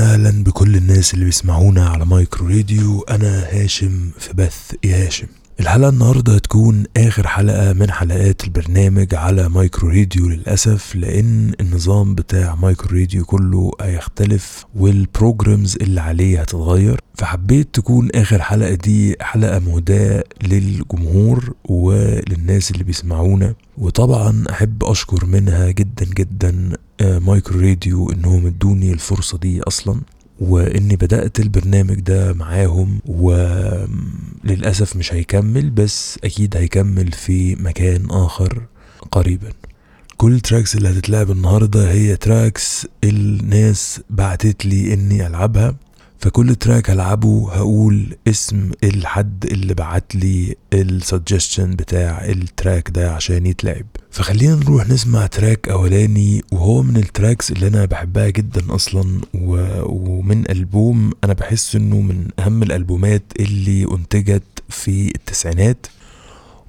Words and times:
أهلا 0.00 0.14
أهلا 0.14 0.44
بكل 0.44 0.76
الناس 0.76 1.14
اللي 1.14 1.24
بيسمعونا 1.24 1.88
على 1.88 2.04
مايكرو 2.06 2.46
راديو 2.48 3.00
أنا 3.00 3.46
هاشم 3.50 4.10
في 4.18 4.32
بث 4.32 4.72
يا 4.84 5.06
هاشم. 5.06 5.26
الحلقة 5.60 5.88
النهاردة 5.88 6.34
هتكون 6.34 6.84
آخر 6.96 7.26
حلقة 7.28 7.72
من 7.72 7.90
حلقات 7.90 8.44
البرنامج 8.44 9.14
على 9.14 9.48
مايكرو 9.48 9.88
راديو 9.88 10.28
للأسف 10.28 10.94
لأن 10.96 11.52
النظام 11.60 12.14
بتاع 12.14 12.54
مايكرو 12.54 12.98
راديو 12.98 13.24
كله 13.24 13.70
هيختلف 13.80 14.64
وال 14.76 14.96
programs 14.96 15.76
اللي 15.80 16.00
عليه 16.00 16.40
هتتغير. 16.40 17.00
فحبيت 17.14 17.68
تكون 17.74 18.08
آخر 18.14 18.42
حلقة 18.42 18.74
دي 18.74 19.16
حلقة 19.20 19.58
مهداة 19.58 20.24
للجمهور 20.42 21.54
وللناس 21.64 22.70
اللي 22.70 22.84
بيسمعونا. 22.84 23.54
وطبعا 23.78 24.44
أحب 24.50 24.84
أشكر 24.84 25.26
منها 25.26 25.70
جدا 25.70 26.06
جدا 26.16 26.72
آه، 27.00 27.18
مايكرو 27.18 27.60
راديو 27.60 28.10
إنهم 28.12 28.46
ادوني 28.46 28.92
الفرصة 28.92 29.38
دي 29.38 29.60
أصلا. 29.62 30.00
وإني 30.40 30.96
بدأت 30.96 31.40
البرنامج 31.40 32.00
ده 32.00 32.32
معاهم 32.32 33.00
وللأسف 33.06 34.96
مش 34.96 35.12
هيكمل 35.14 35.70
بس 35.70 36.18
أكيد 36.24 36.56
هيكمل 36.56 37.12
في 37.12 37.54
مكان 37.54 38.06
آخر 38.10 38.62
قريبا. 39.10 39.48
كل 40.16 40.32
ال 40.34 40.40
tracks 40.40 40.76
اللي 40.76 40.88
هتتلعب 40.88 41.30
النهاردة 41.30 41.90
هي 41.90 42.16
tracks 42.16 42.86
الناس 43.04 44.00
بعتت 44.10 44.66
لي 44.66 44.94
إني 44.94 45.26
ألعبها. 45.26 45.74
فكل 46.18 46.54
track 46.54 46.90
هلعبه 46.90 47.48
هقول 47.52 48.16
اسم 48.28 48.70
الحد 48.84 49.44
اللي 49.50 49.74
بعت 49.74 50.14
لي 50.14 50.56
ال 50.72 50.81
suggestion 50.81 51.70
بتاع 51.70 52.24
ال 52.24 52.35
track 52.35 52.90
ده 52.90 53.12
عشان 53.12 53.46
يتلعب. 53.46 53.84
فخلينا 54.10 54.54
نروح 54.54 54.88
نسمع 54.88 55.26
track 55.26 55.68
أولاني 55.68 56.42
وهو 56.52 56.82
من 56.82 56.96
ال 56.96 57.04
tracks 57.04 57.50
اللي 57.50 57.66
أنا 57.68 57.84
بحبها 57.84 58.28
جدا 58.30 58.74
أصلا 58.74 59.20
و... 59.34 59.56
ومن 59.84 60.50
ألبوم 60.50 61.10
أنا 61.24 61.32
بحس 61.32 61.76
إنه 61.76 62.00
من 62.00 62.28
أهم 62.38 62.62
الألبومات 62.62 63.22
اللي 63.40 63.86
انتجت 63.94 64.42
في 64.68 65.08
التسعينات 65.14 65.86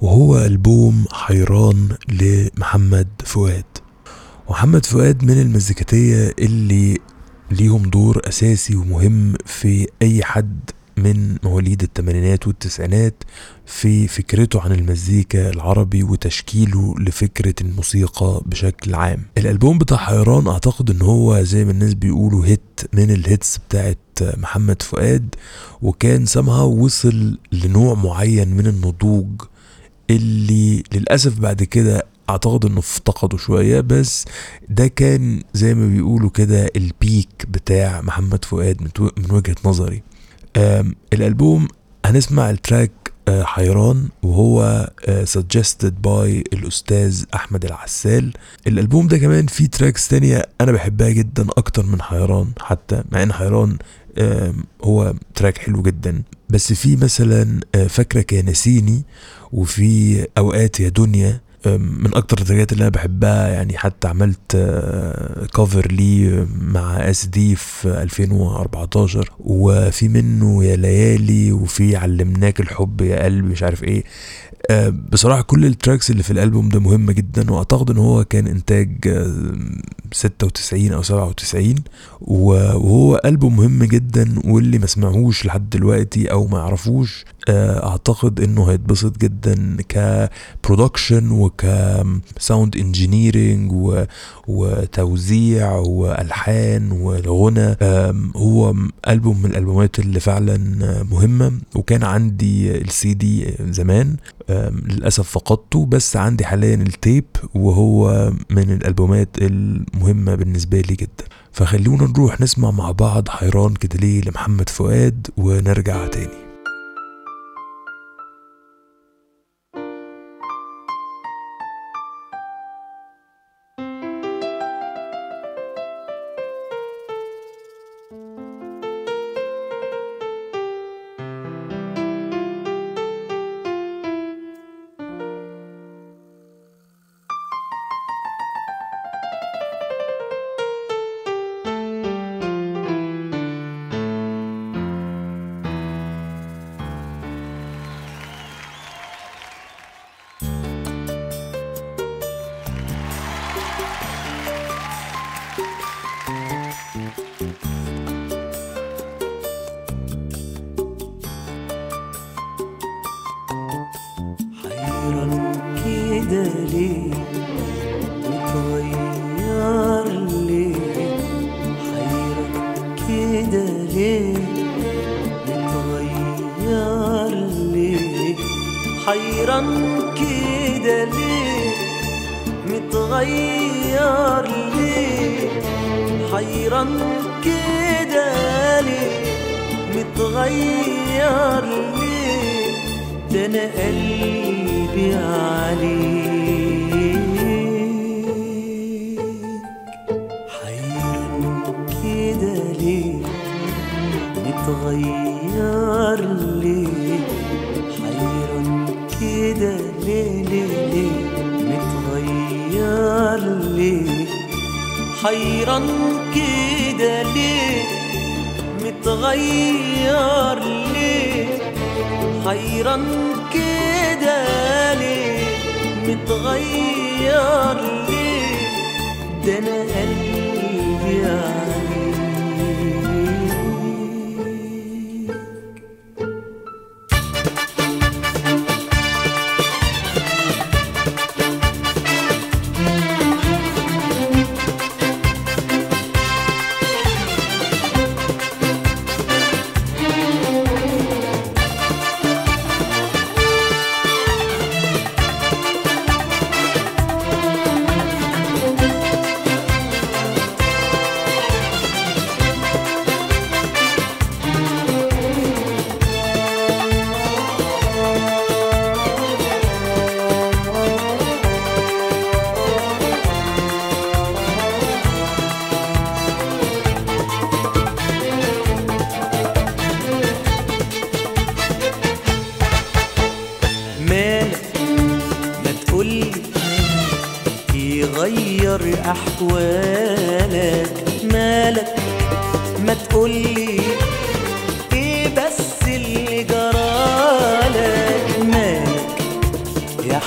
وهو 0.01 0.45
ألبوم 0.45 1.05
حيران 1.11 1.89
لمحمد 2.09 3.07
فؤاد. 3.25 3.63
محمد 4.49 4.85
فؤاد 4.85 5.23
من 5.23 5.41
المزيكاتية 5.41 6.35
اللي 6.39 6.97
ليهم 7.51 7.81
دور 7.89 8.21
أساسي 8.27 8.75
ومهم 8.75 9.33
في 9.45 9.87
أي 10.01 10.23
حد 10.23 10.59
من 10.97 11.37
مواليد 11.43 11.83
الثمانينات 11.83 12.47
والتسعينات 12.47 13.23
في 13.65 14.07
فكرته 14.07 14.61
عن 14.61 14.71
المزيكا 14.71 15.49
العربي 15.49 16.03
وتشكيله 16.03 16.95
لفكرة 16.99 17.53
الموسيقى 17.61 18.41
بشكل 18.45 18.95
عام. 18.95 19.25
الألبوم 19.37 19.77
بتاع 19.77 19.97
حيران 19.97 20.47
أعتقد 20.47 20.89
أن 20.89 21.01
هو 21.01 21.43
زي 21.43 21.65
ما 21.65 21.71
الناس 21.71 21.93
بيقولوا 21.93 22.45
هيت 22.45 22.81
من 22.93 23.11
الهيتس 23.11 23.57
بتاعت 23.57 23.97
محمد 24.21 24.81
فؤاد 24.81 25.35
وكان 25.81 26.25
سمها 26.25 26.61
وصل 26.63 27.37
لنوع 27.51 27.93
معين 27.93 28.47
من 28.55 28.67
النضوج 28.67 29.27
اللي 30.09 30.83
للأسف 30.93 31.39
بعد 31.39 31.63
كده 31.63 32.03
أعتقد 32.29 32.65
إنه 32.65 32.79
افتقدوا 32.79 33.37
شوية 33.39 33.81
بس 33.81 34.25
ده 34.69 34.87
كان 34.87 35.41
زي 35.53 35.73
ما 35.73 35.87
بيقولوا 35.87 36.29
كده 36.29 36.69
البيك 36.75 37.45
بتاع 37.49 38.01
محمد 38.01 38.45
فؤاد 38.45 38.81
من 39.17 39.31
وجهة 39.31 39.55
نظري. 39.65 40.03
الألبوم 41.13 41.67
هنسمع 42.05 42.49
ال 42.49 42.56
track 42.56 42.91
آه، 43.27 43.43
حيران 43.43 44.09
وهو 44.23 44.89
آه، 45.05 45.25
suggested 45.25 45.91
by 46.07 46.07
الأستاذ 46.53 47.23
أحمد 47.35 47.65
العسال. 47.65 48.33
الألبوم 48.67 49.07
ده 49.07 49.17
كمان 49.17 49.47
فيه 49.47 49.65
tracks 49.65 50.07
تانية 50.07 50.45
أنا 50.61 50.71
بحبها 50.71 51.09
جدا 51.09 51.47
أكتر 51.57 51.85
من 51.85 52.01
حيران 52.01 52.51
حتى 52.59 53.03
مع 53.11 53.23
إن 53.23 53.33
حيران 53.33 53.77
هو 54.83 55.13
track 55.35 55.57
حلو 55.57 55.81
جدا. 55.81 56.23
بس 56.49 56.73
في 56.73 56.95
مثلا 56.95 57.59
آه، 57.75 57.87
فاكرة 57.87 58.35
يا 58.37 58.41
نسيني 58.41 59.03
وفي 59.51 60.25
أوقات 60.37 60.79
يا 60.79 60.89
دنيا 60.89 61.41
من 61.65 62.15
أكتر 62.15 62.37
التراكات 62.41 62.71
اللي 62.71 62.81
أنا 62.81 62.89
بحبها 62.89 63.47
يعني 63.47 63.77
حتى 63.77 64.07
عملت 64.07 64.55
cover 65.55 65.91
لي 65.91 66.45
مع 66.61 66.95
اس 67.09 67.25
دي 67.25 67.55
في 67.55 68.01
2014 68.03 69.29
وفي 69.39 70.07
منه 70.07 70.63
يا 70.63 70.75
ليالي 70.75 71.51
وفي 71.51 71.95
علمناك 71.95 72.59
الحب 72.59 73.01
يا 73.01 73.23
قلبي 73.23 73.47
مش 73.47 73.63
عارف 73.63 73.83
إيه. 73.83 74.03
بصراحة 75.11 75.41
كل 75.41 75.65
ال 75.65 75.72
tracks 75.72 76.11
اللي 76.11 76.23
في 76.23 76.31
الألبوم 76.31 76.69
ده 76.69 76.79
مهمة 76.79 77.13
جدا 77.13 77.51
وأعتقد 77.51 77.89
إن 77.91 77.97
هو 77.97 78.23
كان 78.25 78.47
إنتاج 78.47 78.89
96 80.11 80.93
أو 80.93 81.01
97 81.01 81.75
وهو 82.21 83.21
ألبوم 83.25 83.55
مهم 83.55 83.83
جدا 83.83 84.35
واللي 84.45 84.79
ما 84.79 84.85
سمعهوش 84.85 85.45
لحد 85.45 85.69
دلوقتي 85.69 86.31
أو 86.31 86.47
ما 86.47 86.57
يعرفوش 86.57 87.25
أعتقد 87.49 88.39
إنه 88.39 88.71
هيتبسط 88.71 89.17
جدا 89.17 89.77
ك 89.89 90.02
production 90.02 91.31
وك 91.31 91.73
sound 91.73 92.77
engineering 92.77 93.71
وتوزيع 94.47 95.71
وألحان 95.71 96.91
والغنى. 96.91 97.75
هو 98.35 98.75
ألبوم 99.07 99.41
من 99.41 99.49
الألبومات 99.49 99.99
اللي 99.99 100.19
فعلا 100.19 100.57
مهمة 101.11 101.51
وكان 101.75 102.03
عندي 102.03 102.77
السي 102.77 103.13
دي 103.13 103.53
زمان 103.69 104.15
للأسف 104.49 105.29
فقدته 105.29 105.85
بس 105.85 106.17
عندي 106.17 106.45
حاليا 106.45 106.75
التيب 106.75 107.25
وهو 107.55 108.31
من 108.49 108.71
الألبومات 108.71 109.29
المهمة 109.37 110.35
بالنسبة 110.35 110.81
لي 110.81 110.95
جدا. 110.95 111.25
فخلونا 111.51 112.07
نروح 112.07 112.41
نسمع 112.41 112.71
مع 112.71 112.91
بعض 112.91 113.29
حيران 113.29 113.73
كده 113.73 113.99
ليه 113.99 114.21
لمحمد 114.21 114.69
فؤاد 114.69 115.27
ونرجع 115.37 116.07
تاني. 116.07 116.46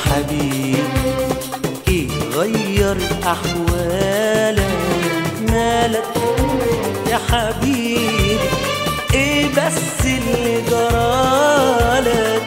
حبيبي 0.06 0.76
إيه 1.88 2.08
غير 2.34 2.96
أحوالك 3.24 4.70
مالك 5.50 6.04
يا 7.10 7.18
حبيبي 7.30 8.38
إيه 9.14 9.46
بس 9.46 10.06
اللي 10.06 10.62
جرالك؟ 10.70 12.42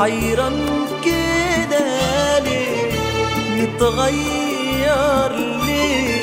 حيران 0.00 0.86
كده 1.04 2.38
ليه؟ 2.38 2.92
متغير 3.62 5.32
ليه؟ 5.66 6.22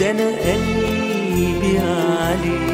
ده 0.00 0.10
أنا 0.10 0.28
قلبي 0.28 1.78
عليك 1.78 2.70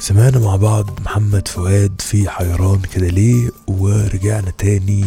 سمعنا 0.00 0.38
مع 0.38 0.56
بعض 0.56 1.00
محمد 1.00 1.48
فؤاد 1.48 2.00
في 2.00 2.28
حيران 2.30 2.80
كده 2.94 3.06
ليه 3.06 3.50
ورجعنا 3.66 4.50
تاني 4.58 5.04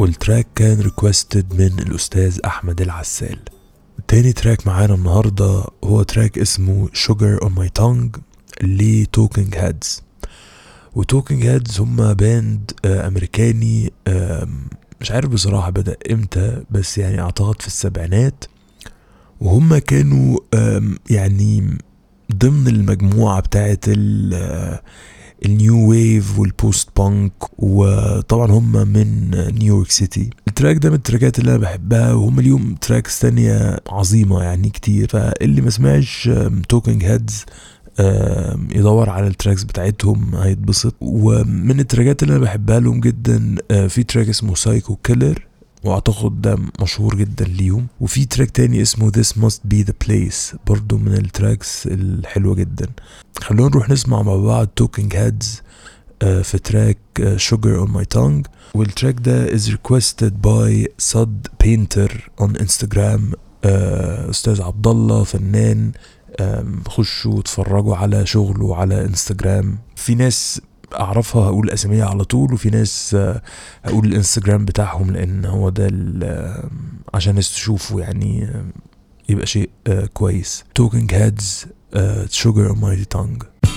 وال 0.00 0.13
track 0.13 0.46
كان 0.54 0.80
requested 0.80 1.54
من 1.54 1.78
الأستاذ 1.78 2.38
أحمد 2.44 2.80
العسال. 2.80 3.38
تاني 4.08 4.32
track 4.32 4.66
معانا 4.66 4.94
النهاردة 4.94 5.64
هو 5.84 6.02
track 6.02 6.38
اسمه 6.38 6.88
Sugar 6.88 7.44
on 7.44 7.48
my 7.48 7.68
tongue 7.80 8.20
ل 8.62 8.74
Talking 8.74 9.56
Heads 9.56 10.02
و 10.94 11.00
Talking 11.00 11.46
Heads 11.46 11.80
هما 11.80 12.12
band 12.12 12.72
آه، 12.84 13.06
أمريكاني 13.06 13.92
مش 15.00 15.10
عارف 15.10 15.30
بصراحة 15.30 15.70
بدأ 15.70 15.96
إمتى 16.10 16.62
بس 16.70 16.98
يعني 16.98 17.20
أعتقد 17.20 17.60
في 17.60 17.66
السبعينات. 17.66 18.44
وهم 19.40 19.78
كانوا 19.78 20.38
يعني 21.10 21.78
ضمن 22.34 22.68
المجموعة 22.68 23.40
بتاعت 23.40 23.84
آه، 23.88 24.82
ال 25.44 25.55
new 25.55 25.88
wave 25.88 26.38
وال 26.38 26.55
post 26.55 26.88
punk 26.96 27.32
وطبعا 27.58 28.50
هم 28.50 28.72
من 28.88 29.30
نيويورك 29.58 29.90
سيتي. 29.90 30.30
ال 30.48 30.53
track 30.53 30.76
ده 30.76 30.88
من 30.90 30.96
التراكات 30.96 31.38
اللي 31.38 31.50
أنا 31.50 31.58
بحبها 31.58 32.12
وهم 32.12 32.38
ليهم 32.38 32.74
tracks 32.80 33.18
تانية 33.18 33.80
عظيمة 33.88 34.42
يعني 34.42 34.70
كتير. 34.70 35.08
فاللي 35.08 35.60
ما 35.60 35.70
سمعش 35.70 36.30
Talking 36.68 37.04
Heads 37.04 37.44
يدور 38.70 39.10
على 39.10 39.26
ال 39.26 39.31
tracks 39.31 39.62
بتاعتهم 39.64 40.34
هيتبسط. 40.34 40.94
ومن 41.00 41.80
التراكات 41.80 42.22
اللي 42.22 42.32
أنا 42.34 42.42
بحبها 42.42 42.80
لهم 42.80 43.00
جدا 43.00 43.54
آه، 43.70 43.86
في 43.86 44.02
track 44.02 44.28
اسمه 44.28 44.54
Psycho 44.54 44.96
Killer 44.96 45.47
وأعتقد 45.84 46.40
ده 46.42 46.58
مشهور 46.82 47.14
جدا 47.16 47.44
ليهم. 47.44 47.86
وفي 48.00 48.24
track 48.24 48.50
تاني 48.50 48.82
اسمه 48.82 49.12
This 49.12 49.32
Must 49.42 49.74
Be 49.74 49.84
The 49.84 49.92
Place 50.06 50.56
برضو 50.66 50.98
من 50.98 51.12
ال 51.14 51.24
tracks 51.24 51.86
الحلوة 51.86 52.54
جدا. 52.54 52.86
خلونا 53.40 53.68
نروح 53.70 53.90
نسمع 53.90 54.22
مع 54.22 54.36
بعض 54.36 54.66
Talking 54.66 55.16
Heads 55.16 55.62
في 56.20 56.58
track 56.64 56.98
آه، 57.20 57.36
Sugar 57.36 57.86
on 57.86 57.90
My 57.90 58.04
Tongue. 58.18 58.48
وال 58.74 58.85
track 58.85 59.14
ده 59.20 59.48
is 59.58 59.60
requested 59.62 60.32
by 60.46 60.86
Sad 60.98 61.46
Painter 61.60 62.30
on 62.42 62.48
Instagram 62.62 63.20
آه، 63.64 64.30
أستاذ 64.30 64.62
عبد 64.62 64.86
الله 64.86 65.24
فنان 65.24 65.92
خشوا 66.88 67.34
واتفرجوا 67.34 67.96
على 67.96 68.26
شغله 68.26 68.76
على 68.76 69.04
انستجرام 69.04 69.78
في 69.96 70.14
ناس 70.14 70.60
أعرفها 70.94 71.44
هقول 71.44 71.70
اساميها 71.70 72.06
على 72.06 72.24
طول 72.24 72.52
وفي 72.52 72.70
ناس 72.70 73.14
آه، 73.14 73.42
هقول 73.84 74.06
الإنستجرام 74.06 74.64
بتاعهم 74.64 75.10
لأن 75.10 75.44
هو 75.44 75.68
ده 75.68 75.88
آه، 76.22 76.70
عشان 77.14 77.30
الناس 77.30 77.52
تشوفوا 77.52 78.00
يعني 78.00 78.44
آه، 78.44 78.64
يبقى 79.28 79.46
شيء 79.46 79.70
آه، 79.86 80.06
كويس. 80.06 80.64
Talking 80.74 81.14
Heads 81.14 81.66
sugar 82.30 82.68
on 82.72 82.76
my 82.76 83.16
tongue. 83.18 83.68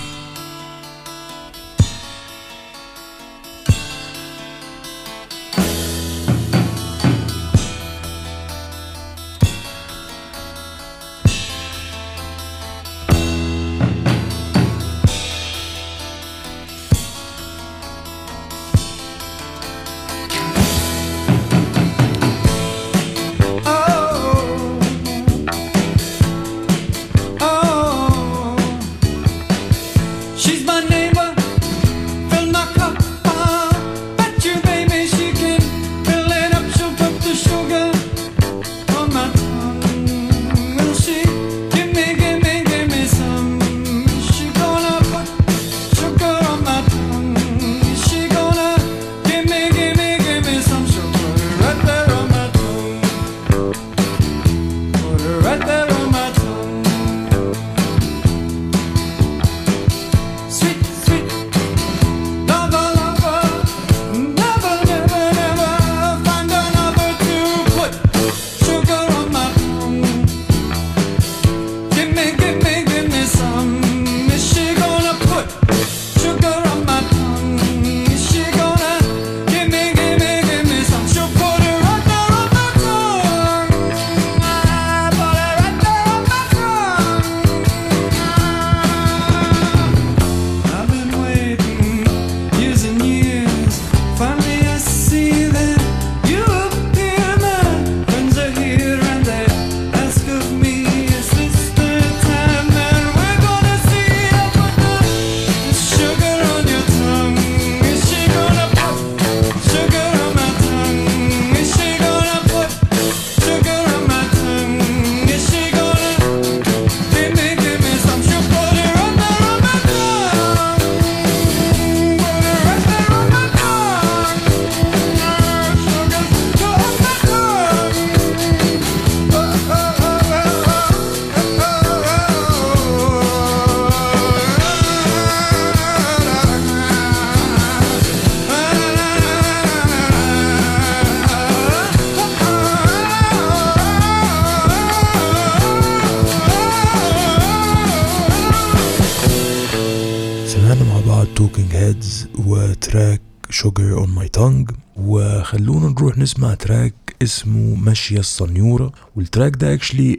اسمه 157.22 157.74
ماشية 157.74 158.18
الصنيورة. 158.18 158.92
وال 159.16 159.27
track 159.27 159.56
ده 159.56 159.74
actually 159.74 160.18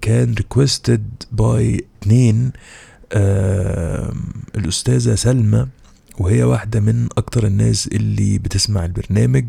كان 0.00 0.34
requested 0.34 1.04
by 1.32 1.84
اتنين 2.02 2.52
آه 3.12 4.12
الأستاذة 4.56 5.14
سلمى 5.14 5.66
وهي 6.18 6.42
واحدة 6.42 6.80
من 6.80 7.08
أكتر 7.18 7.46
الناس 7.46 7.86
اللي 7.86 8.38
بتسمع 8.38 8.84
البرنامج 8.84 9.44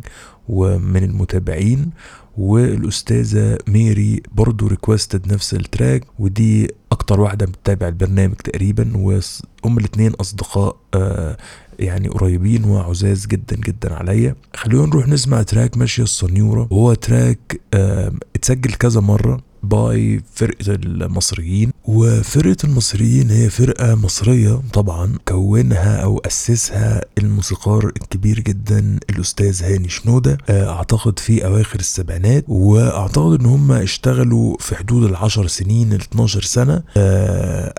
ومن 0.50 1.04
المتابعين. 1.04 1.90
والأستاذة 2.38 3.58
ميري 3.68 4.22
برضو 4.32 4.68
requested 4.68 5.34
نفس 5.34 5.54
ال 5.54 5.62
track 5.62 6.04
ودي 6.20 6.68
أكتر 6.92 7.20
واحدة 7.22 7.46
بتتابع 7.46 7.88
البرنامج 7.88 8.36
تقريبا 8.36 8.92
وهم 8.98 9.78
الاتنين 9.78 10.12
أصدقاء 10.12 10.76
آه 10.94 11.38
يعني 11.80 12.08
قريبين 12.08 12.64
وعزاز 12.64 13.28
جدا 13.28 13.56
جدا 13.56 13.94
عليا. 13.94 14.36
خلونا 14.56 14.88
نروح 14.88 15.08
نسمع 15.08 15.42
track 15.42 15.78
ماشية 15.78 16.04
الصنيورة. 16.04 16.68
وهو 16.72 16.94
track 16.94 17.62
اتسجل 18.36 18.74
كذا 18.74 19.02
مرة 19.02 19.42
باي 19.64 20.22
فرقة 20.34 20.74
المصريين. 20.74 21.72
وفرقة 21.88 22.58
المصريين 22.64 23.30
هي 23.32 23.50
فرقة 23.50 23.96
مصرية 23.96 24.62
طبعا 24.74 25.14
كونها 25.28 25.96
أو 25.98 26.18
أسسها 26.18 27.02
الموسيقار 27.18 27.86
الكبير 27.86 28.40
جدا 28.40 29.00
الأستاذ 29.10 29.64
هاني 29.64 29.90
شنودة. 29.90 30.38
أعتقد 30.50 31.20
في 31.20 31.46
أواخر 31.46 31.80
السبعينات 31.80 32.46
وأعتقد 32.48 33.40
إن 33.40 33.46
هم 33.46 33.72
اشتغلوا 33.72 34.58
في 34.60 34.76
حدود 34.76 35.04
العشر 35.04 35.48
سنين 35.48 35.94
ال 35.94 36.02
12 36.02 36.42
سنة 36.42 36.84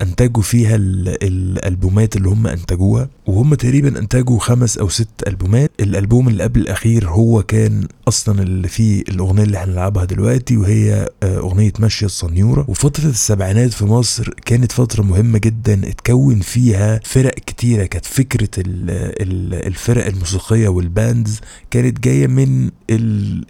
أنتجوا 0.03 0.43
فيها 0.43 0.77
الألبومات 0.77 2.17
اللي 2.17 2.29
هم 2.29 2.47
أنتجوها. 2.47 3.09
وهم 3.27 3.55
تقريبا 3.55 3.99
أنتجوا 3.99 4.39
خمس 4.39 4.79
أو 4.79 4.89
ست 4.89 5.09
ألبومات. 5.27 5.71
الألبوم 5.81 6.29
اللي 6.29 6.43
قبل 6.43 6.61
الأخير 6.61 7.09
هو 7.09 7.43
كان 7.43 7.89
أصلا 8.09 8.43
اللي 8.43 8.69
فيه 8.69 9.03
الأغنية 9.09 9.43
اللي 9.43 9.59
هنلعبها 9.59 10.05
دلوقتي 10.05 10.57
وهي 10.57 11.09
أغنية 11.25 11.73
ماشية 11.79 12.07
الصنيورة. 12.07 12.65
وفترة 12.69 13.07
السبعينات 13.07 13.73
في 13.73 13.85
مصر 13.85 13.98
كانت 14.45 14.73
فترة 14.73 15.03
مهمة 15.03 15.39
جدا 15.39 15.89
اتكون 15.89 16.41
فيها 16.41 17.01
فرق 17.05 17.35
كتيرة. 17.35 17.85
كانت 17.85 18.05
فكرة 18.05 18.49
ال 18.59 18.91
ال 19.23 19.67
الفرق 19.67 20.07
الموسيقية 20.07 20.69
وال 20.69 20.89
bands 20.89 21.41
كانت 21.71 22.01
جاية 22.01 22.27
من 22.27 22.71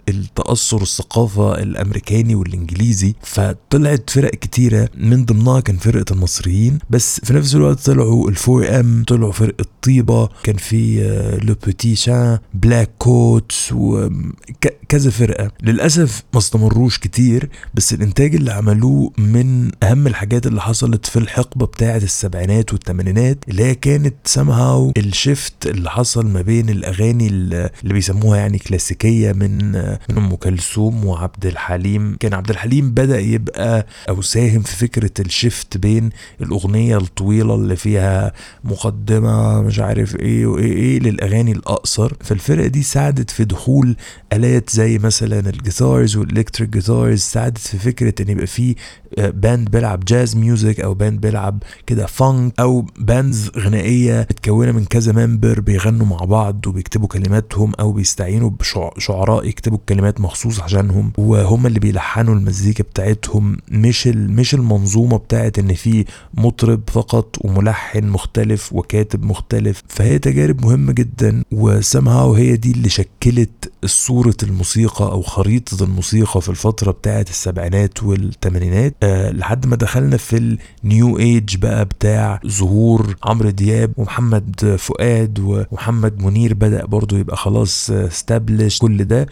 التأثر 0.09 0.81
الثقافة 0.81 1.59
الأمريكاني 1.61 2.35
والإنجليزي 2.35 3.13
فطلعت 3.21 4.09
فرق 4.09 4.29
كتيرة. 4.31 4.89
من 4.97 5.25
ضمنها 5.25 5.59
كان 5.59 5.77
فرقة 5.77 6.13
المصريين 6.13 6.79
بس 6.89 7.19
في 7.23 7.33
نفس 7.33 7.55
الوقت 7.55 7.79
طلعوا 7.79 8.29
الفور 8.29 8.79
ام 8.79 9.03
طلعوا 9.07 9.31
فرقة 9.31 9.65
طيبة. 9.81 10.29
كان 10.43 10.55
في 10.55 10.99
Les 11.43 11.55
Petits 11.65 11.95
Chats 11.95 12.39
Black 12.53 12.91
Coats 12.97 13.71
وكذا 13.73 15.09
فرقة. 15.09 15.51
للأسف 15.63 16.23
ما 16.33 16.39
استمروش 16.39 16.97
كتير 16.97 17.49
بس 17.73 17.93
الإنتاج 17.93 18.35
اللي 18.35 18.51
عملوه 18.51 19.11
من 19.17 19.71
أهم 19.83 20.07
الحاجات 20.07 20.38
اللي 20.45 20.61
حصلت 20.61 21.05
في 21.05 21.19
الحقبة 21.19 21.65
بتاعة 21.65 21.97
السبعينات 21.97 22.73
والثمانينات 22.73 23.37
اللي 23.47 23.63
هي 23.63 23.75
كانت 23.75 24.15
somehow 24.25 24.91
ال 24.97 25.09
shift 25.09 25.67
اللي 25.67 25.89
حصل 25.89 26.27
ما 26.27 26.41
بين 26.41 26.69
الأغاني 26.69 27.27
اللي 27.27 27.69
بيسموها 27.83 28.37
يعني 28.37 28.57
كلاسيكية 28.59 29.31
من 29.31 29.71
من 30.09 30.17
أم 30.17 30.35
كلثوم 30.35 31.05
وعبد 31.05 31.45
الحليم. 31.45 32.17
كان 32.19 32.33
عبد 32.33 32.49
الحليم 32.49 32.91
بدأ 32.91 33.19
يبقى 33.19 33.85
أو 34.09 34.21
ساهم 34.21 34.61
في 34.61 34.75
فكرة 34.75 35.11
ال 35.19 35.29
shift 35.29 35.77
بين 35.77 36.09
الأغنية 36.41 36.97
الطويلة 36.97 37.55
اللي 37.55 37.75
فيها 37.75 38.33
مقدمة 38.63 39.61
مش 39.61 39.79
عارف 39.79 40.15
إيه 40.15 40.45
وإيه 40.45 40.73
إيه 40.73 40.99
للأغاني 40.99 41.51
الأقصر. 41.51 42.13
فالفرقة 42.23 42.67
دي 42.67 42.83
ساعدت 42.83 43.31
في 43.31 43.45
دخول 43.45 43.95
آلات 44.33 44.69
زي 44.69 44.97
مثلا 44.97 45.39
ال 45.49 45.57
guitars 45.57 46.15
وال 46.15 46.26
electric 46.26 46.69
guitars 46.69 47.19
ساعدت 47.19 47.57
في 47.57 47.77
فكرة 47.77 48.13
إن 48.21 48.29
يبقى 48.29 48.47
في 48.47 48.75
band 49.17 49.69
بيلعب 49.71 50.05
jazz 50.05 50.35
music 50.35 50.79
أو 50.79 50.93
band 50.93 51.21
بيلعب 51.21 51.63
كده 51.87 52.05
funk 52.05 52.53
أو 52.59 52.85
bands 52.99 53.51
غنائية 53.57 54.19
متكونة 54.31 54.71
من 54.71 54.85
كذا 54.85 55.11
member 55.25 55.59
بيغنوا 55.59 56.05
مع 56.05 56.17
بعض 56.17 56.67
وبيكتبوا 56.67 57.07
كلماتهم 57.07 57.71
أو 57.79 57.91
بيستعينوا 57.91 58.49
بشعراء 58.49 59.45
يكتبوا 59.45 59.77
الكلمات 59.77 60.21
مخصوص 60.21 60.59
عشانهم. 60.59 61.11
وهم 61.17 61.67
اللي 61.67 61.79
بيلحنوا 61.79 62.35
المزيكا 62.35 62.83
بتاعتهم 62.83 63.57
مش 63.71 64.07
مش 64.07 64.53
المنظومة 64.53 65.17
بتاعت 65.17 65.59
إن 65.59 65.73
في 65.73 66.05
مطرب 66.33 66.81
فقط 66.87 67.35
وملحن 67.45 68.03
مختلف 68.09 68.73
وكاتب 68.73 69.23
مختلف. 69.23 69.83
فهي 69.87 70.19
تجارب 70.19 70.65
مهمة 70.65 70.91
جدا 70.93 71.43
و 71.51 71.61
somehow 71.61 72.33
هي 72.33 72.55
دي 72.55 72.71
اللي 72.71 72.89
شكلت 72.89 73.71
صورة 73.85 74.35
الموسيقى 74.43 75.05
أو 75.05 75.21
خريطة 75.21 75.83
الموسيقى 75.83 76.41
في 76.41 76.49
الفترة 76.49 76.91
بتاعت 76.91 77.29
السبعينات 77.29 78.03
والثمانينات 78.03 78.95
أه 79.03 79.31
لحد 79.31 79.65
ما 79.65 79.75
دخلنا 79.75 80.17
في 80.17 80.57
ال 80.83 80.91
new 80.91 81.17
age 81.19 81.55
بقى 81.57 81.85
بتاع 81.85 82.39
ظهور 82.47 83.15
عمرو 83.23 83.49
دياب 83.49 83.91
ومحمد 83.97 84.75
فؤاد 84.79 85.39
ومحمد 85.39 86.21
منير 86.23 86.53
بدأ 86.53 86.85
برضو 86.85 87.17
يبقى 87.17 87.37
خلاص 87.37 87.89
established 87.91 88.79
كل 88.79 89.03
ده 89.05 89.27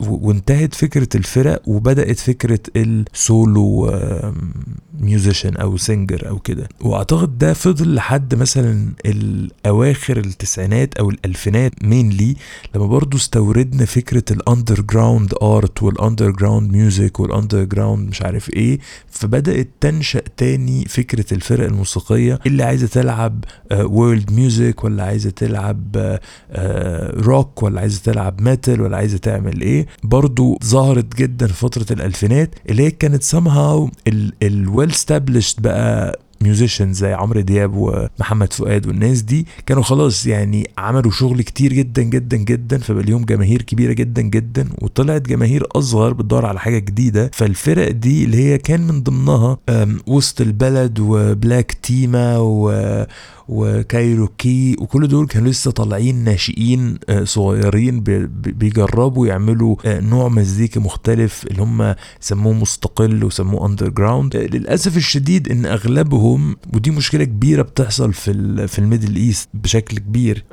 وانتهت 0.00 0.74
فكرة 0.74 1.08
الفرق 1.14 1.62
وبدأت 1.68 2.18
فكرة 2.18 2.60
السولو 2.76 3.92
musician 5.00 5.56
أو 5.56 5.76
singer 5.76 6.28
أو 6.28 6.38
كده. 6.38 6.68
وأعتقد 6.80 7.38
ده 7.38 7.52
فضل 7.52 7.94
لحد 7.94 8.34
مثلا 8.34 8.92
الأواخر 9.06 10.16
التسعينات 10.16 10.94
أو 10.94 11.10
الألفينات 11.10 11.72
mainly 11.84 12.36
لما 12.74 12.86
برضو 12.86 13.16
استوردنا 13.16 13.84
فكرة 13.84 14.24
ال 14.30 14.80
underground 14.80 15.34
art 15.42 15.82
وال 15.82 16.30
underground 16.30 16.72
music 16.72 17.20
وال 17.20 17.64
underground 17.64 18.08
مش 18.08 18.22
عارف 18.22 18.50
إيه 18.54 18.78
فبدأت 19.10 19.68
تنشأ 19.80 20.22
تاني 20.36 20.84
فكرة 20.84 21.34
الفرق 21.34 21.64
الموسيقية. 21.64 22.38
اللي 22.46 22.62
عايزة 22.62 22.86
تلعب 22.86 23.44
world 23.72 24.30
uh, 24.30 24.32
music 24.32 24.84
ولا 24.84 25.04
عايزة 25.04 25.30
تلعب 25.30 25.96
rock 27.16 27.60
uh, 27.60 27.62
ولا 27.62 27.80
عايزة 27.80 28.00
تلعب 28.04 28.40
metal 28.40 28.80
ولا 28.80 28.96
عايزة 28.96 29.18
تعمل 29.18 29.60
إيه. 29.60 29.86
برضو 30.02 30.58
ظهرت 30.64 31.16
جدا 31.16 31.46
في 31.46 31.52
فترة 31.54 31.86
الألفينات 31.90 32.54
اللي 32.70 32.82
هي 32.82 32.90
كانت 32.90 33.22
somehow 33.24 33.90
ال 34.42 34.52
well 34.52 34.92
established 34.94 35.60
بقى 35.60 36.20
musician 36.44 36.92
زي 36.92 37.12
عمرو 37.12 37.40
دياب 37.40 37.72
ومحمد 37.76 38.52
فؤاد 38.52 38.86
والناس 38.86 39.22
دي 39.22 39.46
كانوا 39.66 39.82
خلاص 39.82 40.26
يعني 40.26 40.70
عملوا 40.78 41.10
شغل 41.10 41.42
كتير 41.42 41.72
جدا 41.72 42.02
جدا 42.02 42.36
جدا 42.36 42.78
فبقى 42.78 43.02
ليهم 43.02 43.24
جماهير 43.24 43.62
كبيرة 43.62 43.92
جدا 43.92 44.22
جدا 44.22 44.68
وطلعت 44.82 45.22
جماهير 45.22 45.66
أصغر 45.72 46.12
بتدور 46.12 46.46
على 46.46 46.60
حاجة 46.60 46.78
جديدة. 46.78 47.30
فالفرق 47.32 47.90
دي 47.90 48.24
اللي 48.24 48.36
هي 48.36 48.58
كان 48.58 48.80
من 48.86 49.02
ضمنها 49.02 49.58
وسط 50.06 50.40
البلد 50.40 50.98
وبلاك 51.00 51.72
تيما 51.72 52.38
وكايروكي 53.48 54.76
وكل 54.80 55.08
دول 55.08 55.26
كانوا 55.26 55.50
لسه 55.50 55.70
طالعين 55.70 56.24
ناشئين 56.24 56.98
صغيرين 57.24 58.00
بيجربوا 58.30 59.26
يعملوا 59.26 59.76
نوع 59.86 60.28
مزيكا 60.28 60.80
مختلف 60.80 61.44
اللي 61.50 61.62
هم 61.62 61.94
سموه 62.20 62.52
مستقل 62.52 63.24
وسموه 63.24 63.66
underground 63.66 64.36
للأسف 64.36 64.96
الشديد 64.96 65.50
إن 65.50 65.66
أغلبهم 65.66 66.56
ودي 66.74 66.90
مشكلة 66.90 67.24
كبيرة 67.24 67.62
بتحصل 67.62 68.12
في 68.12 68.66
في 68.68 68.78
ال 68.78 68.83
Middle 68.83 69.16
East 69.16 69.48
بشكل 69.54 69.98
كبير 69.98 70.44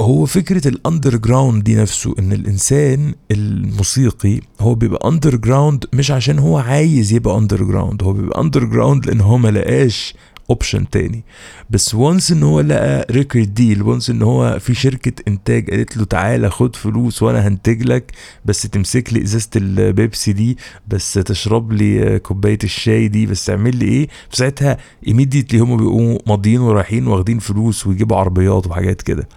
هو 0.00 0.26
فكرة 0.26 0.68
ال 0.68 1.16
underground 1.16 1.64
دي 1.64 1.74
نفسه 1.76 2.14
إن 2.18 2.32
الإنسان 2.32 3.14
الموسيقي 3.30 4.40
هو 4.60 4.74
بيبقى 4.74 5.08
underground 5.08 5.84
مش 5.92 6.10
عشان 6.10 6.38
هو 6.38 6.58
عايز 6.58 7.12
يبقى 7.12 7.38
underground 7.38 8.02
هو 8.02 8.12
بيبقى 8.12 8.40
underground 8.40 9.06
لأن 9.06 9.20
هو 9.20 9.38
ما 9.38 9.48
لقاش 9.48 10.14
option 10.50 10.90
تاني. 10.90 11.24
بس 11.70 11.94
once 11.94 12.32
إن 12.32 12.42
هو 12.42 12.60
لقى 12.60 13.06
record 13.10 13.54
deal 13.54 13.82
و 13.82 13.88
once 13.88 14.10
إن 14.10 14.22
هو 14.22 14.58
في 14.60 14.74
شركة 14.74 15.12
إنتاج 15.28 15.70
قالت 15.70 15.96
له 15.96 16.04
تعالى 16.04 16.50
خد 16.50 16.76
فلوس 16.76 17.22
وأنا 17.22 17.48
هنتج 17.48 17.82
لك 17.82 18.12
بس 18.44 18.62
تمسك 18.62 19.12
لي 19.12 19.22
إزازة 19.22 19.48
البيبسي 19.56 20.32
دي 20.32 20.58
بس 20.88 21.12
تشرب 21.14 21.72
لي 21.72 22.18
كوباية 22.18 22.58
الشاي 22.64 23.08
دي 23.08 23.26
بس 23.26 23.50
اعمل 23.50 23.76
لي 23.76 23.84
إيه؟ 23.84 24.08
في 24.30 24.36
ساعتها 24.36 24.76
immediately 25.08 25.60
هم 25.60 25.76
بيبقوا 25.76 26.18
ماضيين 26.26 26.60
ورايحين 26.60 27.06
واخدين 27.06 27.38
فلوس 27.38 27.86
ويجيبوا 27.86 28.16
عربيات 28.16 28.66
وحاجات 28.66 29.02
كده. 29.02 29.28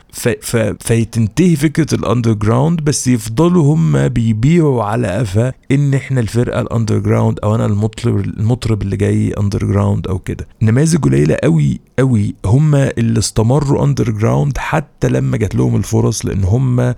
فتنتهي 0.79 1.55
فكرة 1.55 1.95
ال 1.95 2.33
underground 2.33 2.81
بس 2.81 3.07
يفضلوا 3.07 3.75
هم 3.75 4.07
بيبيعوا 4.07 4.83
على 4.83 5.07
قفا 5.07 5.53
إن 5.71 5.93
إحنا 5.93 6.19
الفرقة 6.19 6.61
ال 6.61 6.99
underground 6.99 7.39
أو 7.43 7.55
أنا 7.55 7.65
المطرب 7.65 8.19
المطرب 8.19 8.81
اللي 8.81 8.97
جاي 8.97 9.33
underground 9.39 10.07
أو 10.07 10.19
كده. 10.19 10.47
نماذج 10.61 11.02
قليله 11.03 11.35
قوي 11.43 11.79
قوي. 11.99 12.35
هم 12.45 12.75
اللي 12.75 13.19
استمروا 13.19 13.83
underground 13.85 14.57
حتى 14.57 15.07
لما 15.09 15.37
جات 15.37 15.55
لهم 15.55 15.75
الفرص 15.75 16.25
لأن 16.25 16.43
هم 16.43 16.93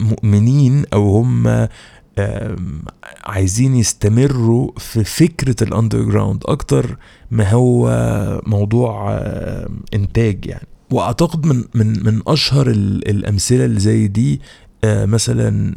مؤمنين 0.00 0.84
أو 0.92 1.16
هم 1.16 1.68
عايزين 3.24 3.74
يستمروا 3.74 4.70
في 4.78 5.04
فكرة 5.04 5.56
ال 5.62 6.02
underground 6.02 6.42
أكتر 6.46 6.96
ما 7.30 7.50
هو 7.50 7.88
موضوع 8.46 9.18
إنتاج 9.94 10.46
يعني. 10.46 10.66
وأعتقد 10.90 11.46
من 11.46 11.64
من 11.74 12.04
من 12.06 12.20
أشهر 12.26 12.70
ال- 12.70 13.08
الأمثلة 13.10 13.64
اللي 13.64 13.80
زي 13.80 14.08
دي 14.08 14.40
آه، 14.84 15.04
مثلا 15.04 15.74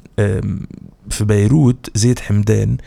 في 1.09 1.25
بيروت 1.25 1.89
زيد 1.95 2.19
حمدان 2.19 2.77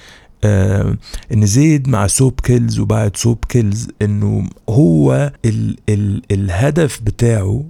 آه، 0.44 0.96
إن 1.32 1.46
زيد 1.46 1.88
مع 1.88 2.06
Soap 2.06 2.40
Kills 2.40 2.78
وبعد 2.78 3.16
Soap 3.16 3.44
Kills 3.48 3.88
إنه 4.02 4.48
هو 4.68 5.32
ال 5.44 5.76
ال 5.88 6.22
الهدف 6.30 7.00
بتاعه 7.02 7.64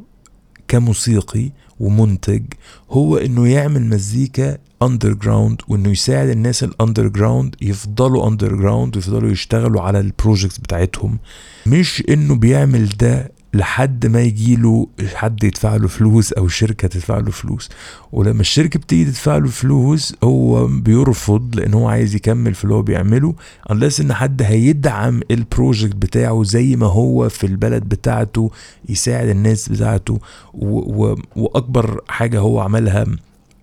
كموسيقي 0.69 1.51
ومنتج 1.81 2.43
هو 2.91 3.17
إنه 3.17 3.49
يعمل 3.49 3.83
مزيكا 3.87 4.59
underground 4.83 5.61
وإنه 5.69 5.91
يساعد 5.91 6.29
الناس 6.29 6.65
ال 6.65 7.09
underground 7.09 7.57
يفضلوا 7.63 8.29
underground 8.29 8.97
ويفضلوا 8.97 9.31
يشتغلوا 9.31 9.83
على 9.83 10.01
ال 10.01 10.07
projects 10.07 10.59
بتاعتهم. 10.59 11.19
مش 11.67 12.03
إنه 12.09 12.35
بيعمل 12.35 12.89
ده 12.89 13.33
لحد 13.55 14.07
ما 14.07 14.21
يجيله 14.21 14.87
حد 15.15 15.45
يدفع 15.45 15.77
له 15.77 15.89
فلوس 15.89 16.33
أو 16.33 16.49
شركة 16.49 16.89
تدفع 16.89 17.19
له 17.19 17.31
فلوس. 17.31 17.69
ولما 18.13 18.41
الشركة 18.41 18.79
بتيجي 18.81 19.05
تدفع 19.11 19.37
له 19.37 19.49
فلوس 19.49 20.15
هو 20.25 20.67
بيرفض 20.67 21.57
لأن 21.57 21.75
هو 21.75 21.89
عايز 21.89 22.15
يكمل 22.15 22.55
في 22.55 22.65
اللي 22.65 22.75
هو 22.75 22.83
بيعمله 22.83 23.35
unless 23.73 24.01
إن 24.01 24.13
حد 24.13 24.43
هيدعم 24.43 25.21
ال 25.31 25.39
project 25.39 25.97
بتاعه 25.97 26.43
زي 26.45 26.77
ما 26.77 26.87
هو 26.87 27.29
في 27.29 27.47
البلد 27.47 27.83
بتاعته 27.83 28.51
يساعد 28.89 29.29
الناس 29.29 29.69
بتاعته 29.69 30.21
و 30.55 30.79
و 31.05 31.17
وأكبر 31.37 32.01
حاجة 32.09 32.39
هو 32.41 32.61
عملها 32.61 33.07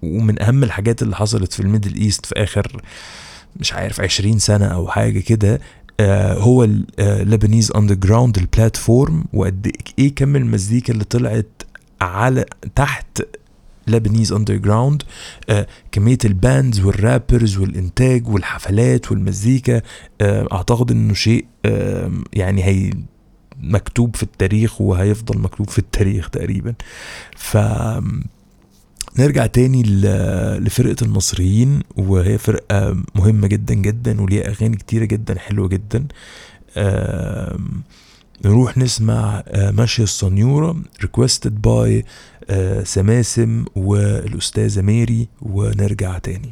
ومن 0.03 0.41
أهم 0.41 0.63
الحاجات 0.63 1.01
اللي 1.01 1.15
حصلت 1.15 1.53
في 1.53 1.59
ال 1.59 1.64
Middle 1.64 1.95
East 1.95 2.25
في 2.25 2.35
آخر 2.35 2.81
مش 3.59 3.73
عارف 3.73 4.01
20 4.01 4.39
سنة 4.39 4.65
أو 4.65 4.87
حاجة 4.87 5.19
كده 5.19 5.59
هو 6.33 6.63
ال 6.99 7.07
Lebanese 7.07 7.71
Underground 7.71 8.37
ال 8.37 8.47
platform 8.47 9.23
وقد 9.33 9.71
إيه 9.99 10.15
كم 10.15 10.35
المزيكا 10.35 10.93
اللي 10.93 11.03
طلعت 11.03 11.63
على 12.01 12.45
تحت 12.75 13.21
Lebanese 13.87 14.31
Underground 14.33 15.03
آه 15.49 15.67
كمية 15.91 16.17
ال 16.25 16.34
bands 16.34 16.79
وال 16.79 16.97
rappers 16.97 17.57
والإنتاج 17.57 18.27
والحفلات 18.27 19.11
والمزيكا 19.11 19.81
آه 20.21 20.47
أعتقد 20.51 20.91
إنه 20.91 21.13
شيء 21.13 21.45
آه 21.65 22.11
يعني 22.33 22.63
هي 22.63 22.89
مكتوب 23.63 24.15
في 24.15 24.23
التاريخ 24.23 24.81
وهيفضل 24.81 25.39
مكتوب 25.39 25.69
في 25.69 25.79
التاريخ 25.79 26.29
تقريبا. 26.29 26.73
ف 27.37 27.57
نرجع 29.19 29.45
تاني 29.45 29.83
لفرقة 30.59 30.95
المصريين 31.01 31.79
وهي 31.97 32.37
فرقة 32.37 32.97
مهمة 33.15 33.47
جدا 33.47 33.73
جدا 33.73 34.21
وليها 34.21 34.47
أغاني 34.49 34.77
كتيرة 34.77 35.05
جدا 35.05 35.39
حلوة 35.39 35.67
جدا. 35.67 36.07
نروح 38.45 38.77
نسمع 38.77 39.43
آه، 39.47 39.71
ماشية 39.71 40.03
الصنيورة 40.03 40.75
requested 41.03 41.51
by 41.67 42.03
آه، 42.49 42.83
سماسم 42.83 43.65
والأستاذة 43.75 44.81
ميري 44.81 45.27
ونرجع 45.41 46.17
تاني. 46.17 46.49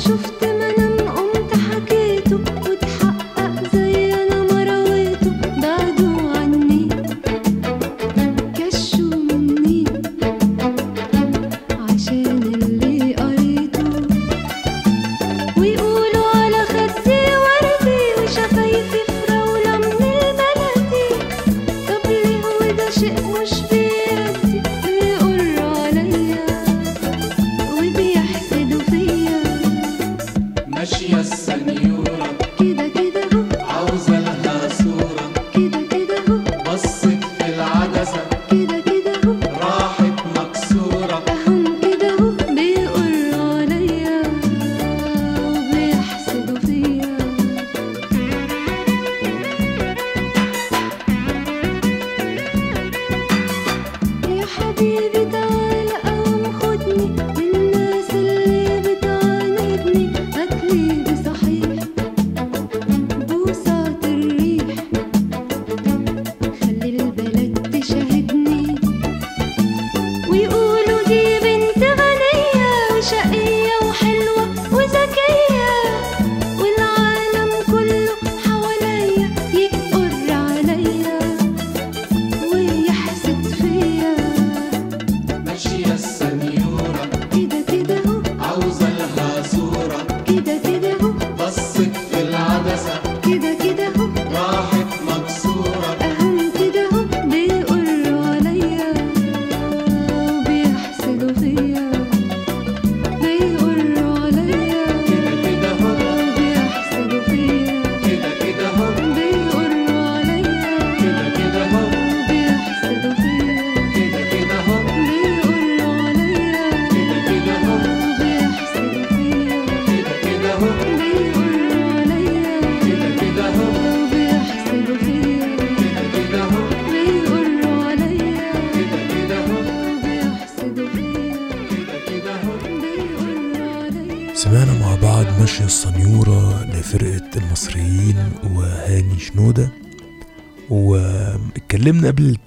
شفت 0.00 0.49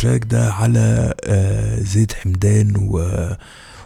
ال 0.04 0.08
track 0.08 0.26
ده 0.26 0.54
على 0.54 1.14
آه، 1.24 1.80
زيد 1.80 2.12
حمدان 2.12 2.74
و 2.76 3.00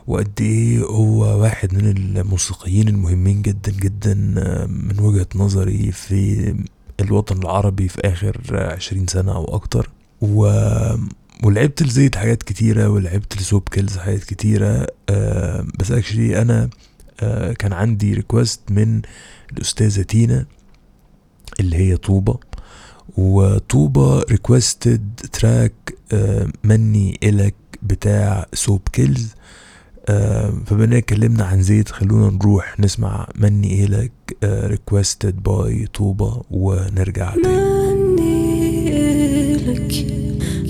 وقد 0.08 0.32
إيه 0.42 0.80
هو 0.80 1.42
واحد 1.42 1.74
من 1.74 1.86
الموسيقيين 1.98 2.88
المهمين 2.88 3.42
جدا 3.42 3.72
جدا 3.72 4.34
آه، 4.38 4.66
من 4.66 5.00
وجهة 5.00 5.28
نظري 5.36 5.92
في 5.92 6.56
الوطن 7.00 7.38
العربي 7.38 7.88
في 7.88 8.02
آخر 8.06 8.42
عشرين 8.52 9.08
سنة 9.08 9.36
أو 9.36 9.56
أكتر. 9.56 9.90
و 10.22 10.52
ولعبت 11.44 11.84
لزيد 11.84 12.16
حاجات 12.16 12.44
كتيرة 12.44 12.90
ولعبت 12.90 13.38
ل 13.38 13.44
Soap 13.44 13.70
Kills 13.70 13.98
حاجات 13.98 14.24
كتيرة 14.24 14.88
آه 15.10 15.66
بس 15.80 15.92
actually 15.92 16.42
أنا 16.42 16.70
آه 17.20 17.54
كان 17.54 17.74
عندي 17.74 18.14
request 18.14 18.62
من 18.70 19.02
الأستاذة 19.52 20.02
تينا 20.02 20.46
اللي 21.60 21.78
هي 21.78 21.98
طوبة. 21.98 22.40
وطوبة 23.18 24.20
requested 24.20 25.20
track 25.34 25.97
مني 26.64 27.20
إلك 27.24 27.56
بتاع 27.84 28.46
Soap 28.54 28.82
Kills. 28.94 29.36
آه 30.10 30.54
فبما 30.66 30.98
اتكلمنا 30.98 31.44
عن 31.44 31.62
زيد 31.62 31.90
خلونا 31.90 32.30
نروح 32.30 32.80
نسمع 32.80 33.28
مني 33.36 33.86
إلك 33.86 34.12
requested 34.44 35.44
by 35.44 35.88
طوبة 35.94 36.44
ونرجع 36.52 37.34
تاني. 37.36 37.48
مني 37.94 38.90
إلك 39.52 40.06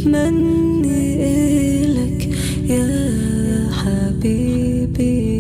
مني 0.06 1.24
إلك 1.84 2.30
يا 2.70 3.70
حبيبي. 3.72 5.38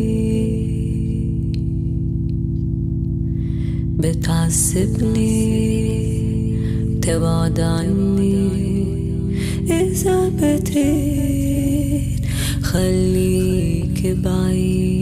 بتعذبني 3.99 5.37
تبعد 7.01 7.59
عني. 7.59 8.16
بتريد 10.39 12.25
خليك 12.61 14.07
بعيد. 14.07 14.96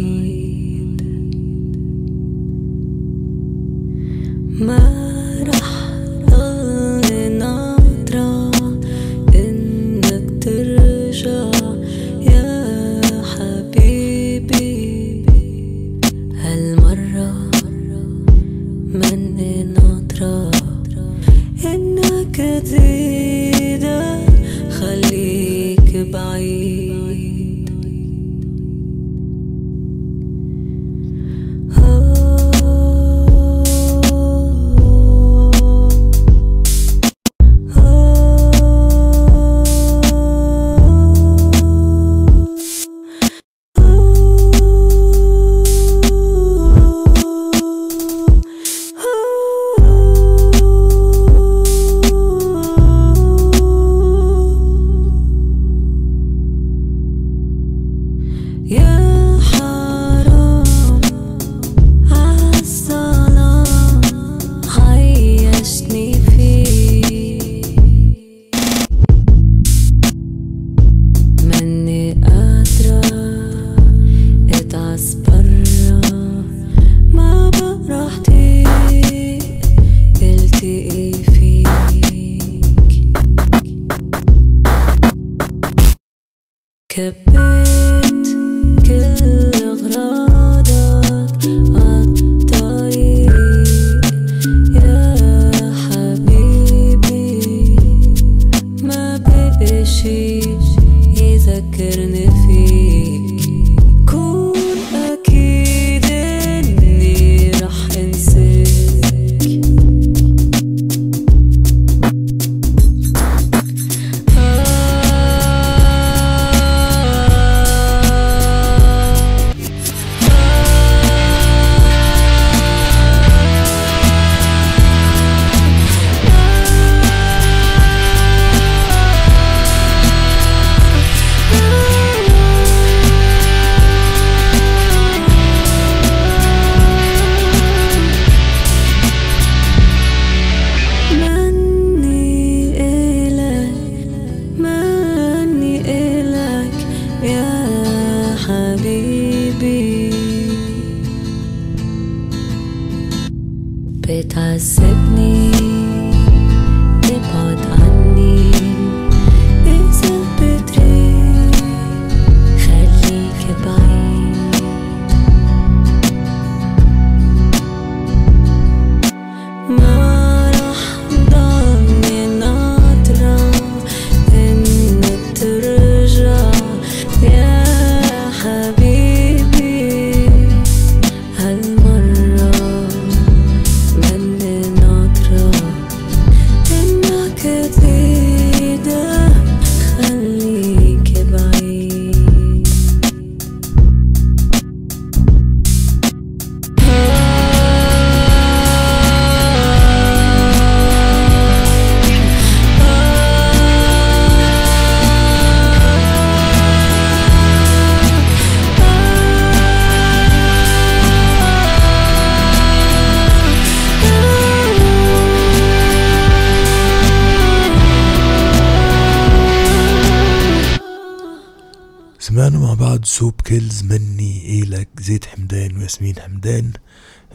حمدان 225.96 226.16
وياسمين 226.16 226.20
حمدان 226.20 226.72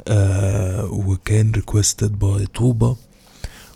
آه 0.08 0.84
وكان 0.84 1.50
requested 1.50 2.18
by 2.18 2.46
طوبة. 2.46 2.96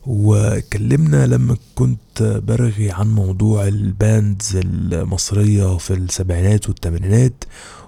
وكلمنا 0.07 1.27
لما 1.27 1.57
كنت 1.75 2.23
برغي 2.23 2.91
عن 2.91 3.15
موضوع 3.15 3.69
ال 3.69 3.83
bands 3.83 4.57
المصرية 4.57 5.77
في 5.77 5.95
السبعينات 5.95 6.69
والثمانينات 6.69 7.45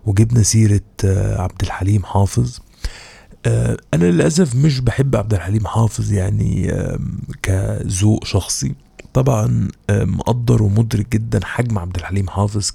وجبنا 0.06 0.42
سيرة 0.42 0.80
آه 1.04 1.40
عبد 1.40 1.62
الحليم 1.62 2.04
حافظ. 2.04 2.58
آه 3.46 3.76
أنا 3.94 4.04
للأسف 4.04 4.54
مش 4.54 4.80
بحب 4.80 5.16
عبد 5.16 5.34
الحليم 5.34 5.66
حافظ 5.66 6.12
يعني 6.12 6.72
كذوق 7.42 8.24
شخصي. 8.24 8.74
طبعا 9.14 9.68
مقدر 9.90 10.62
ومدرك 10.62 11.08
جدا 11.12 11.40
حجم 11.44 11.78
عبد 11.78 11.96
الحليم 11.96 12.28
حافظ 12.30 12.70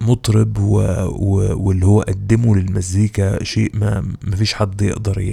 مطرب 0.00 0.58
و... 0.58 0.80
و... 1.08 1.56
واللي 1.66 1.86
هو 1.86 2.00
قدمه 2.00 2.56
للمزيكا 2.56 3.44
شيء 3.44 3.70
ما 3.74 4.04
مفيش 4.24 4.54
حد 4.54 4.82
يقدر 4.82 5.20
ي... 5.20 5.32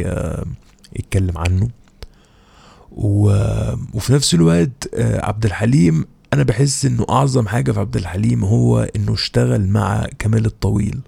يتكلم 0.99 1.37
عنه 1.37 1.69
و... 2.91 3.29
وفي 3.93 4.13
نفس 4.13 4.33
الوقت 4.33 4.89
آه، 4.93 5.25
عبد 5.25 5.45
الحليم 5.45 6.05
أنا 6.33 6.43
بحس 6.43 6.85
إنه 6.85 7.05
أعظم 7.09 7.47
حاجة 7.47 7.71
في 7.71 7.79
عبد 7.79 7.95
الحليم 7.95 8.43
هو 8.45 8.89
إنه 8.95 9.13
اشتغل 9.13 9.67
مع 9.67 10.07
كمال 10.19 10.45
الطويل 10.45 10.99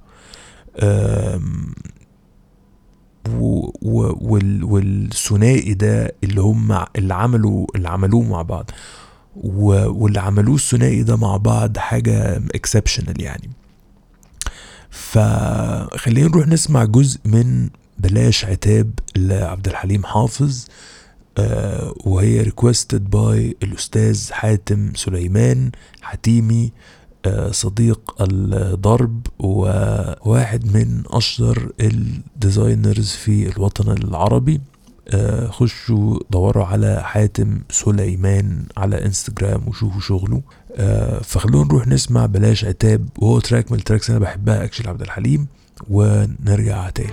و... 3.29 3.69
و... 3.81 4.17
وال... 4.21 4.63
والثنائي 4.63 5.73
ده 5.73 6.15
اللي 6.23 6.41
هم 6.41 6.85
اللي 6.95 7.13
عملوا 7.13 7.67
اللي 7.75 7.89
عملوه 7.89 8.23
مع 8.23 8.41
بعض. 8.41 8.71
واللي 9.43 10.19
عملوه 10.19 10.55
الثنائي 10.55 11.03
ده 11.03 11.15
مع 11.15 11.37
بعض 11.37 11.77
حاجة 11.77 12.37
exceptional 12.55 13.21
يعني. 13.21 13.49
فخلينا 14.89 16.27
نروح 16.27 16.47
نسمع 16.47 16.83
جزء 16.85 17.19
من 17.25 17.69
بلاش 17.99 18.45
عتاب 18.45 18.91
لعبد 19.15 19.67
الحليم 19.67 20.03
حافظ 20.03 20.65
آه 21.37 21.93
وهي 22.05 22.41
requested 22.41 23.09
by 23.09 23.55
الأستاذ 23.63 24.31
حاتم 24.31 24.91
سليمان 24.95 25.71
حتيمي 26.01 26.71
آه 27.25 27.51
صديق 27.51 28.15
الدرب 28.21 29.27
وواحد 29.39 30.77
من 30.77 31.03
أشهر 31.07 31.71
ال 31.81 31.94
designers 31.94 33.09
في 33.09 33.49
الوطن 33.49 33.91
العربي. 33.91 34.61
خشوا 35.49 36.19
دوروا 36.29 36.65
على 36.65 37.03
حاتم 37.03 37.59
سليمان 37.69 38.63
على 38.77 39.05
إنستجرام 39.05 39.67
وشوفوا 39.67 40.01
شغله. 40.01 40.41
آه 40.75 41.19
فخلونا 41.19 41.67
نروح 41.67 41.87
نسمع 41.87 42.25
بلاش 42.25 42.65
عتاب. 42.65 43.09
وهو 43.17 43.39
track 43.39 43.71
من 43.71 43.77
ال 43.77 43.82
tracks 43.82 44.09
أنا 44.09 44.19
بحبها 44.19 44.63
actually 44.63 44.89
عبد 44.89 45.01
الحليم. 45.01 45.47
ونرجع 45.89 46.89
تاني. 46.89 47.11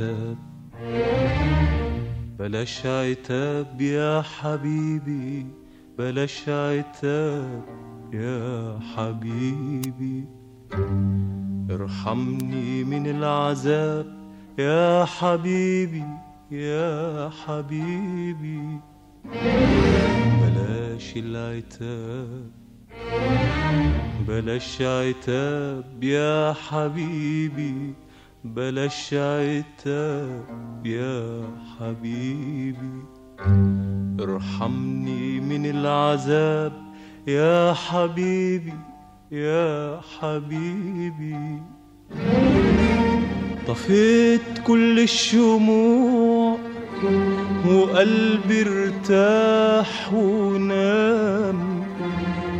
العتاب 0.00 0.36
بلاش 2.38 2.86
عتاب 2.86 3.80
يا 3.80 4.22
حبيبي 4.22 5.46
بلاش 5.98 6.48
عتاب 6.48 7.62
يا 8.12 8.78
حبيبي. 8.94 10.24
ارحمني 11.70 12.84
من 12.84 13.06
العذاب 13.06 14.06
يا 14.58 15.04
حبيبي 15.04 16.04
يا 16.50 17.30
حبيبي. 17.46 18.80
بلاش 20.42 21.16
العتاب 21.16 22.50
بلاش 24.28 24.82
عتاب 24.82 26.04
يا 26.04 26.52
حبيبي. 26.52 27.94
بلاش 28.54 29.14
عتاب 29.14 30.46
يا 30.84 31.42
حبيبي. 31.78 33.02
ارحمني 34.20 35.40
من 35.40 35.66
العذاب 35.66 36.72
يا 37.26 37.72
حبيبي 37.72 38.74
يا 39.32 40.00
حبيبي. 40.18 41.62
طفيت 43.66 44.58
كل 44.66 45.00
الشموع 45.00 46.58
وقلبي 47.66 48.62
ارتاح 48.62 50.12
ونام. 50.14 51.86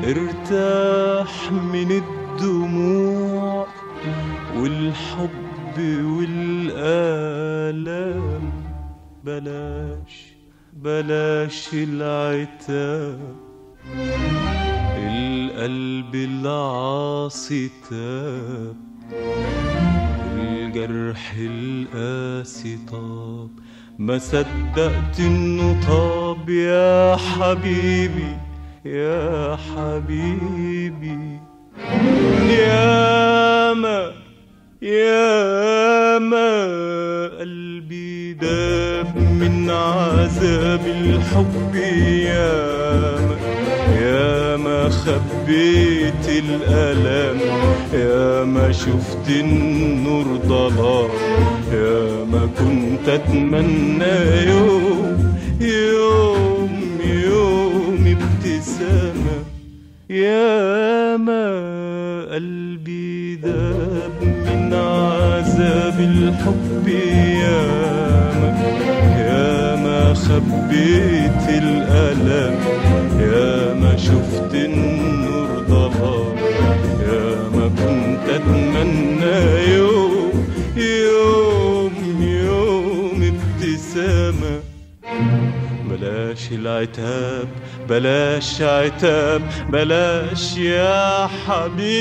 ارتاح 0.05 1.53
من 1.53 2.03
الدموع 2.03 3.66
والحب 4.57 5.45
والآلام. 5.79 7.37
بلاش 9.25 10.33
بلاش 10.73 11.69
العتاب. 11.73 13.37
القلب 14.99 16.15
العاصي 16.15 17.71
تاب 17.91 18.77
الجرح 20.35 21.35
القاسي 21.39 22.79
طاب 22.91 23.51
ما 23.99 24.19
صدقت 24.19 25.21
إنه 25.21 25.87
طاب 25.89 26.49
يا 26.49 27.17
حبيبي 27.17 28.37
يا 28.85 29.57
حبيبي. 29.57 31.41
يا 32.51 33.75
ما 33.75 34.12
يا 34.83 36.19
ما 36.19 36.67
قلبي 37.41 38.33
داب 38.33 39.17
من 39.17 39.71
عذاب 39.71 40.81
الحب 40.87 41.75
يا 41.75 42.53
ما 43.21 43.37
يا 44.01 44.57
ما 44.57 44.89
خبيت 44.89 46.29
الألم 46.29 47.41
يا 47.93 48.45
ما 48.45 48.73
شفت 48.73 49.31
النور 49.31 50.25
ضلال 50.47 51.11
يا 51.73 52.25
ما 52.25 52.49
كنت 52.59 53.09
أتمنى 53.09 54.47
يوم 54.49 55.37
يوم 55.61 56.99
يوم 57.25 58.17
ابتسامة. 58.17 59.37
يا 60.11 61.17
ما 61.17 61.47
قلبي 62.35 63.37
داب 63.37 64.15
عذاب 65.57 66.01
الحب 66.01 66.88
يا 66.88 67.62
ما 68.40 68.49
يا 69.19 69.77
ما 69.77 70.14
خبيت 70.14 71.49
الألم. 71.49 72.55
يا 73.21 73.75
ما 73.75 73.97
شفت 73.97 74.55
النور 74.55 75.64
ضلال 75.69 76.37
يا 77.09 77.49
ما 77.55 77.68
كنت 77.68 78.28
أتمنى 78.28 79.74
يوم 79.74 80.47
يوم 80.76 82.22
يوم 82.22 83.33
ابتسامة 83.33 84.61
بلاش 85.91 86.53
العتاب 86.53 87.49
بلاش 87.89 88.62
عتاب 88.62 89.43
بلاش 89.70 90.57
يا 90.57 91.26
حبيبي. 91.26 91.97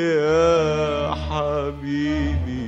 يا 0.00 1.14
حبيبي. 1.14 2.66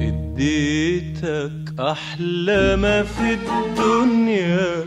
اديتك 0.00 1.80
أحلى 1.80 2.76
ما 2.76 3.02
في 3.02 3.38
الدنيا. 3.38 4.84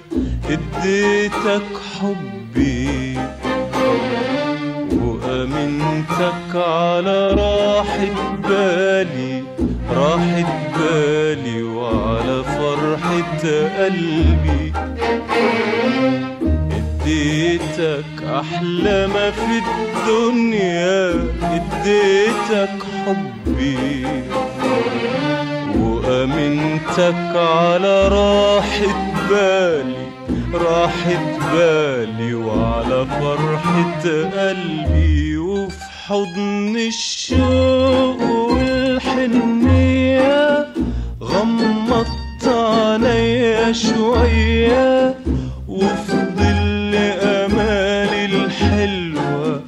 اديتك 0.49 1.69
حبي 1.99 3.17
وأمنتك 5.01 6.55
على 6.55 7.31
راحة 7.31 8.35
بالي 8.47 9.43
راحة 9.91 10.71
بالي 10.77 11.63
وعلى 11.63 12.43
فرحة 12.43 13.43
قلبي. 13.79 14.73
اديتك 16.71 18.23
أحلى 18.23 19.07
ما 19.07 19.31
في 19.31 19.61
الدنيا 19.63 21.13
اديتك 21.43 22.79
حبي 23.05 24.05
وأمنتك 25.79 27.35
على 27.35 28.07
راحة 28.07 29.13
بالي. 29.29 30.02
راحة 30.53 31.53
بالي 31.53 32.33
وعلى 32.33 33.05
فرحة 33.05 34.03
قلبي 34.39 35.37
وفي 35.37 35.83
حضن 36.07 36.75
الشوق 36.77 38.21
والحنية. 38.51 39.93
غمضت 41.21 42.47
عليا 42.47 43.71
شوية 43.71 45.15
وفي 45.67 46.11
ظل 46.37 46.95
أمالي 47.21 48.25
الحلوة 48.25 49.61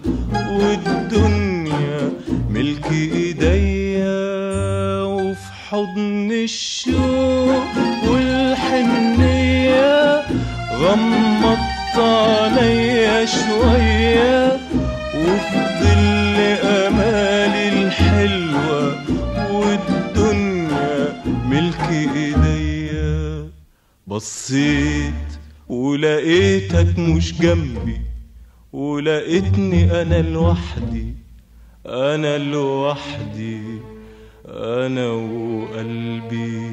والدنيا 0.49 2.11
ملك 2.49 2.91
إيديا. 2.91 4.25
وفي 5.03 5.51
حضن 5.69 6.31
الشوق 6.31 7.73
والحنية 8.07 9.34
غمضت 10.79 11.97
عليا 11.97 13.25
شوية 13.25 14.59
وفي 15.15 15.59
ظل 15.81 16.37
أمالي 16.67 17.69
الحلوة 17.69 18.95
والدنيا 19.51 21.23
ملك 21.49 21.89
إيديا. 22.15 23.49
بصيت 24.07 25.13
ولقيتك 25.69 26.99
مش 26.99 27.33
جنبي 27.41 28.01
ولقيتني 28.73 30.01
أنا 30.01 30.21
لوحدي 30.21 31.15
أنا 31.85 32.37
لوحدي 32.37 33.61
أنا 34.47 35.07
وقلبي 35.07 36.71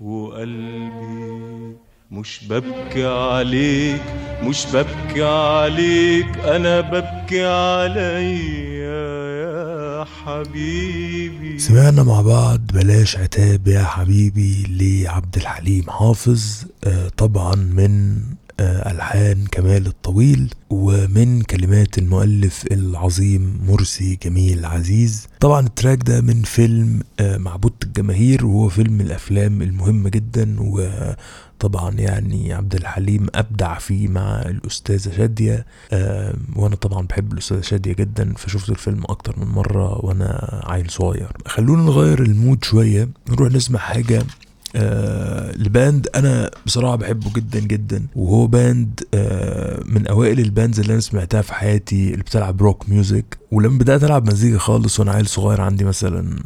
وقلبي. 0.00 1.76
مش 2.14 2.40
ببكي 2.48 3.06
عليك 3.06 4.02
مش 4.42 4.66
ببكي 4.74 5.22
عليك 5.24 6.38
أنا 6.38 6.80
ببكي 6.80 7.44
عليا 7.46 9.24
يا 9.44 10.04
حبيبي. 10.24 11.58
سمعنا 11.58 12.02
مع 12.02 12.20
بعض 12.20 12.60
بلاش 12.74 13.16
عتاب 13.16 13.68
يا 13.68 13.84
حبيبي 13.84 14.66
لعبد 14.68 15.36
الحليم 15.36 15.90
حافظ 15.90 16.64
آه، 16.84 17.08
طبعا 17.16 17.54
من 17.54 18.16
ألحان 18.60 19.44
كمال 19.52 19.86
الطويل 19.86 20.54
ومن 20.70 21.42
كلمات 21.42 21.98
المؤلف 21.98 22.64
العظيم 22.72 23.60
مرسي 23.68 24.18
جميل 24.22 24.64
عزيز. 24.64 25.26
طبعا 25.40 25.60
ال 25.66 25.72
track 25.72 26.02
ده 26.02 26.20
من 26.20 26.42
فيلم 26.42 27.00
آه، 27.20 27.36
معبودة 27.36 27.74
الجماهير 27.84 28.46
وهو 28.46 28.68
فيلم 28.68 29.00
الأفلام 29.00 29.62
المهمة 29.62 30.08
جدا. 30.10 30.56
وطبعا 30.60 31.90
يعني 31.90 32.52
عبد 32.52 32.74
الحليم 32.74 33.26
أبدع 33.34 33.78
فيه 33.78 34.08
مع 34.08 34.42
الأستاذة 34.42 35.16
شادية 35.16 35.66
آه، 35.92 36.34
وأنا 36.56 36.76
طبعا 36.76 37.06
بحب 37.06 37.32
الأستاذة 37.32 37.60
شادية 37.60 37.92
جدا 37.92 38.32
فشفت 38.36 38.70
الفيلم 38.70 39.02
أكتر 39.04 39.38
من 39.38 39.46
مرة 39.46 40.04
وأنا 40.04 40.60
عيل 40.64 40.90
صغير. 40.90 41.28
خلونا 41.46 41.82
نغير 41.82 42.22
ال 42.22 42.30
mood 42.30 42.64
شوية 42.64 43.08
نروح 43.30 43.52
نسمع 43.52 43.78
حاجة 43.78 44.22
آه 44.76 45.52
ل 45.56 45.66
band 45.66 46.08
أنا 46.14 46.50
بصراحة 46.66 46.96
بحبه 46.96 47.30
جدا 47.36 47.60
جدا 47.60 48.06
وهو 48.16 48.46
band 48.46 49.00
آه 49.14 49.82
من 49.86 50.06
أوائل 50.06 50.40
ال 50.40 50.47
bands 50.47 50.80
اللي 50.80 50.92
أنا 50.92 51.00
سمعتها 51.00 51.42
في 51.42 51.54
حياتي 51.54 52.10
اللي 52.10 52.22
بتلعب 52.22 52.62
rock 52.62 52.88
music 52.88 53.38
ولما 53.52 53.78
بدأت 53.78 54.04
ألعب 54.04 54.26
مزيكا 54.26 54.58
خالص 54.58 55.00
وأنا 55.00 55.12
عيل 55.12 55.26
صغير 55.26 55.60
عندي 55.60 55.84
مثلا 55.84 56.36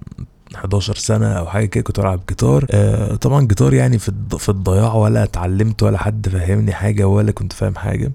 11 0.55 0.95
سنة 0.97 1.27
أو 1.27 1.47
حاجة 1.47 1.67
كده 1.67 1.85
كنت 1.85 2.01
بلعب 2.01 2.21
جيتار. 2.29 2.67
آه 2.71 3.15
طبعا 3.15 3.47
جيتار 3.47 3.75
يعني 3.75 3.99
في 3.99 4.13
في 4.39 4.49
الضياع 4.49 4.95
ولا 4.95 5.23
اتعلمت 5.25 5.83
ولا 5.83 5.99
حد 5.99 6.29
فهمني 6.29 6.73
حاجة 6.73 7.05
ولا 7.09 7.33
كنت 7.33 7.53
فاهم 7.53 7.75
حاجة. 7.75 8.13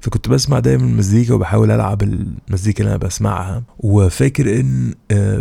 فكنت 0.00 0.28
بسمع 0.28 0.58
دايما 0.58 0.84
مزيكا 0.84 1.34
وبحاول 1.34 1.70
ألعب 1.70 2.02
المزيكا 2.02 2.80
اللي 2.84 2.90
أنا 2.94 2.98
بسمعها. 3.06 3.62
وفاكر 3.78 4.60
إن 4.60 4.94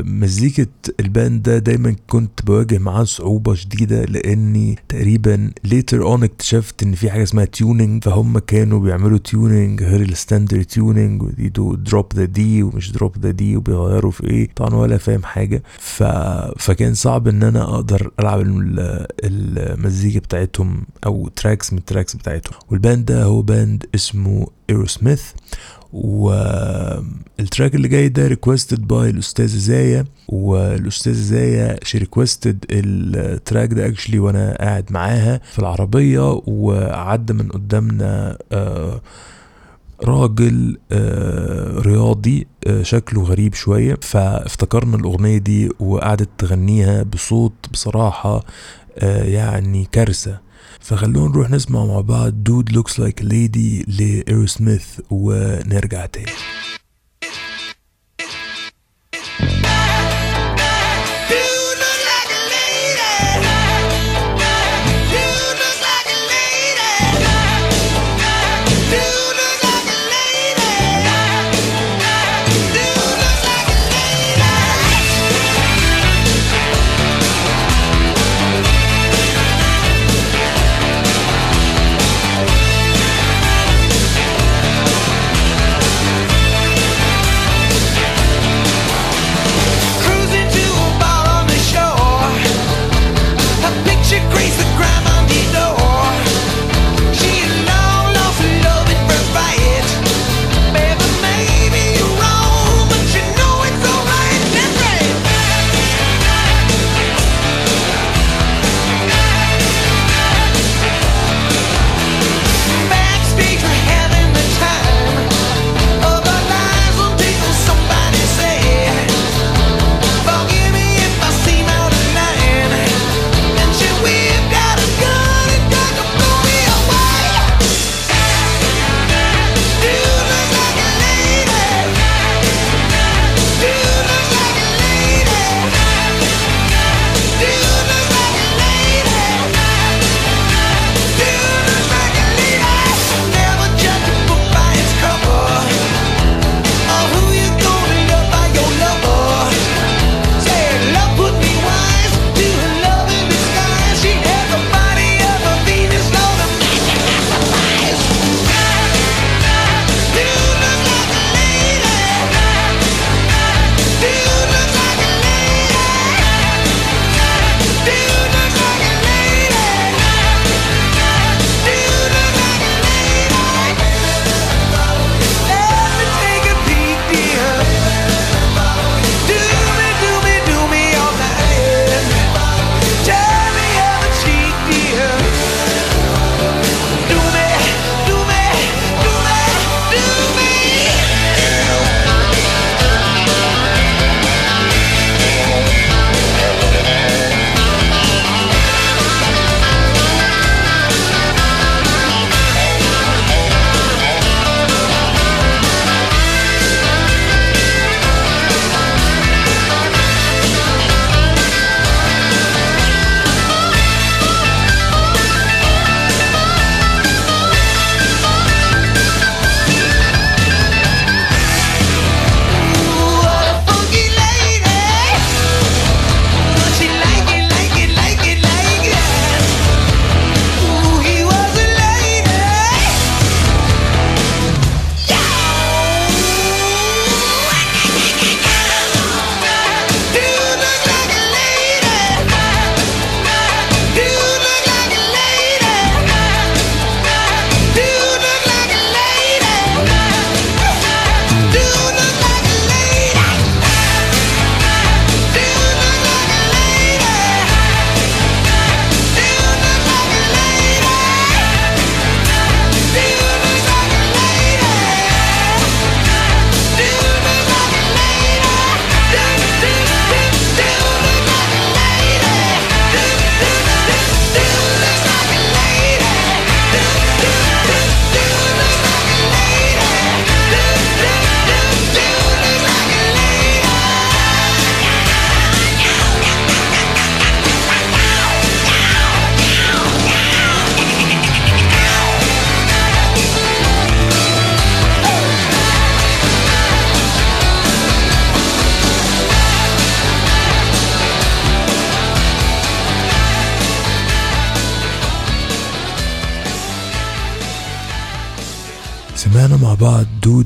مزيكة 0.06 0.68
ال 1.00 1.08
band 1.08 1.42
ده 1.44 1.58
دايما 1.58 1.96
كنت 2.10 2.46
بواجه 2.46 2.78
معاه 2.78 3.04
صعوبة 3.04 3.54
شديدة 3.54 4.06
لأني 4.06 4.76
تقريبا 4.90 5.52
later 5.68 6.00
on 6.04 6.24
اكتشفت 6.24 6.84
إن 6.84 6.96
في 6.96 7.10
حاجة 7.12 7.24
اسمها 7.24 7.46
tuning 7.46 8.04
فهم 8.04 8.40
كانوا 8.40 8.80
بيعملوا 8.80 9.18
tuning 9.18 9.84
غير 9.84 10.02
ال 10.02 10.09
standard 10.09 10.66
tuning 10.66 11.24
ويدوا 11.24 11.76
drop 11.76 12.14
the 12.16 12.26
D 12.26 12.64
ومش 12.64 12.92
drop 12.92 13.18
the 13.18 13.32
D 13.32 13.58
وبيغيروا 13.58 14.12
في 14.12 14.24
إيه 14.30 14.50
طبعا 14.56 14.76
ولا 14.76 14.98
فاهم 14.98 15.24
حاجة. 15.24 15.64
ف... 15.80 16.04
فكان 16.58 16.94
صعب 16.94 17.28
إن 17.28 17.44
أنا 17.44 17.64
أقدر 17.64 18.12
ألعب 18.20 18.42
ال- 18.42 19.08
المزيكا 19.24 20.20
بتاعتهم 20.20 20.84
أو 21.06 21.28
tracks 21.28 21.74
من 21.74 21.80
ال 21.80 21.85
tracks 21.85 22.16
بتاعتهم. 22.16 22.54
وال 22.72 22.83
band 22.83 23.06
ده 23.06 23.24
هو 23.24 23.42
band 23.42 23.86
اسمه 23.96 24.48
Aerosmith 24.70 25.22
وال 25.94 26.46
track 26.46 27.76
اللي 27.76 27.88
جاي 27.88 28.10
ده 28.10 28.28
requested 28.28 28.88
by 28.88 29.10
الأستاذ 29.10 29.48
زايا 29.48 30.06
والأستاذ 30.28 31.14
زايا 31.14 31.80
she 31.84 31.98
requested 31.98 32.66
ال 32.72 32.89
track 32.89 33.74
ده 33.74 33.88
actually 33.88 34.20
وأنا 34.20 34.58
قاعد 34.60 34.92
معاها 34.92 35.42
في 35.52 35.60
العربية 35.60 36.42
وعدى 36.46 37.34
من 37.34 37.50
قدامنا 37.50 38.38
آه 38.52 39.02
راجل 40.04 40.78
آه 40.92 41.80
رياضي 41.80 42.48
آه 42.68 42.84
شكله 42.84 43.24
غريب 43.24 43.54
شوية. 43.54 43.98
فافتكرنا 44.02 44.96
الأغنية 44.96 45.38
دي 45.38 45.70
وقعدت 45.80 46.30
تغنيها 46.38 47.04
بصوت 47.04 47.54
بصراحة 47.72 48.44
يعني 49.02 49.88
كارثة. 49.92 50.40
فخلونا 50.84 51.30
نروح 51.30 51.50
نسمع 51.50 51.86
مع 51.86 52.02
بعض 52.02 52.44
Dude 52.44 52.72
Looks 52.72 53.00
Like 53.00 53.22
a 53.22 53.35
Lady 53.35 53.86
ل 53.88 54.48
Aerosmith 54.48 55.00
ونرجع 55.10 56.06
تاني. 56.06 56.32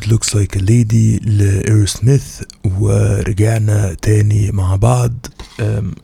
بعض 0.08 0.12
Dude 0.12 0.12
Looks 0.12 0.36
Like 0.36 0.58
a 0.58 0.70
Lady 0.70 1.18
ل 1.18 1.86
Aerosmith 1.86 2.42
ورجعنا 2.80 3.94
تاني 3.94 4.52
مع 4.52 4.76
بعض. 4.76 5.14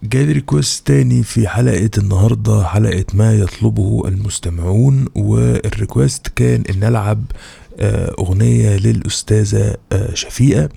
جالي 0.03 0.31
request 0.31 0.87
تاني 0.87 1.23
في 1.23 1.47
حلقة 1.47 1.89
النهاردة 1.97 2.63
حلقة 2.63 3.05
ما 3.13 3.33
يطلبه 3.33 4.07
المستمعون 4.07 5.05
وال 5.15 5.40
request 5.40 6.27
كان 6.27 6.63
إن 6.69 6.83
العب 6.83 7.23
آه، 7.79 8.15
أغنية 8.19 8.77
للأستاذة 8.77 9.75
آه، 9.91 10.13
شفيقة. 10.13 10.69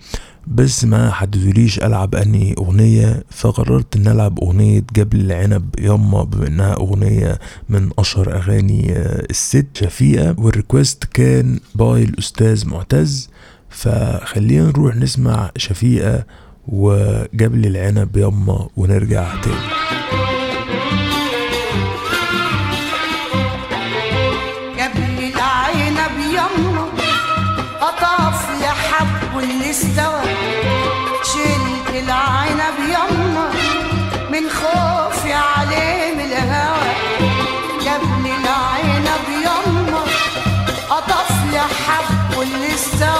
بس 0.47 0.85
ما 0.85 1.11
حددوليش 1.11 1.79
ألعب 1.79 2.15
اني 2.15 2.55
أغنية 2.59 3.25
فقررت 3.31 3.97
إن 3.97 4.09
ألعب 4.09 4.41
أغنية 4.41 4.83
جبل 4.95 5.21
العنب. 5.21 5.75
ياما 5.79 6.23
بما 6.25 6.47
إنها 6.47 6.75
أغنية 6.75 7.39
من 7.69 7.91
أشهر 7.99 8.35
أغاني 8.37 8.93
آه، 8.93 9.27
الست 9.31 9.67
شفيقة. 9.75 10.35
وال 10.39 10.53
request 10.53 11.05
كان 11.05 11.61
by 11.75 12.03
الأستاذ 12.05 12.69
معتز. 12.69 13.31
فخلينا 13.69 14.67
نروح 14.67 14.97
نسمع 14.97 15.51
شفيقة 15.57 16.25
وجبل 16.69 17.67
العنب 17.67 18.17
ياما 18.17 18.69
ونرجع 18.77 19.41
تاني. 19.43 20.26
استوى 29.77 30.23
شلت 31.33 31.89
العنب 31.95 32.79
يما 32.89 33.51
من 34.33 34.51
خوفي 34.51 35.33
عليه 35.33 36.15
من 36.15 36.33
الهوى. 36.33 36.93
جبل 37.81 38.27
العنب 38.27 39.27
يما 39.29 40.03
قطف 40.91 41.31
لحب 41.53 42.43
اللي 42.43 42.75
استوى. 42.75 43.16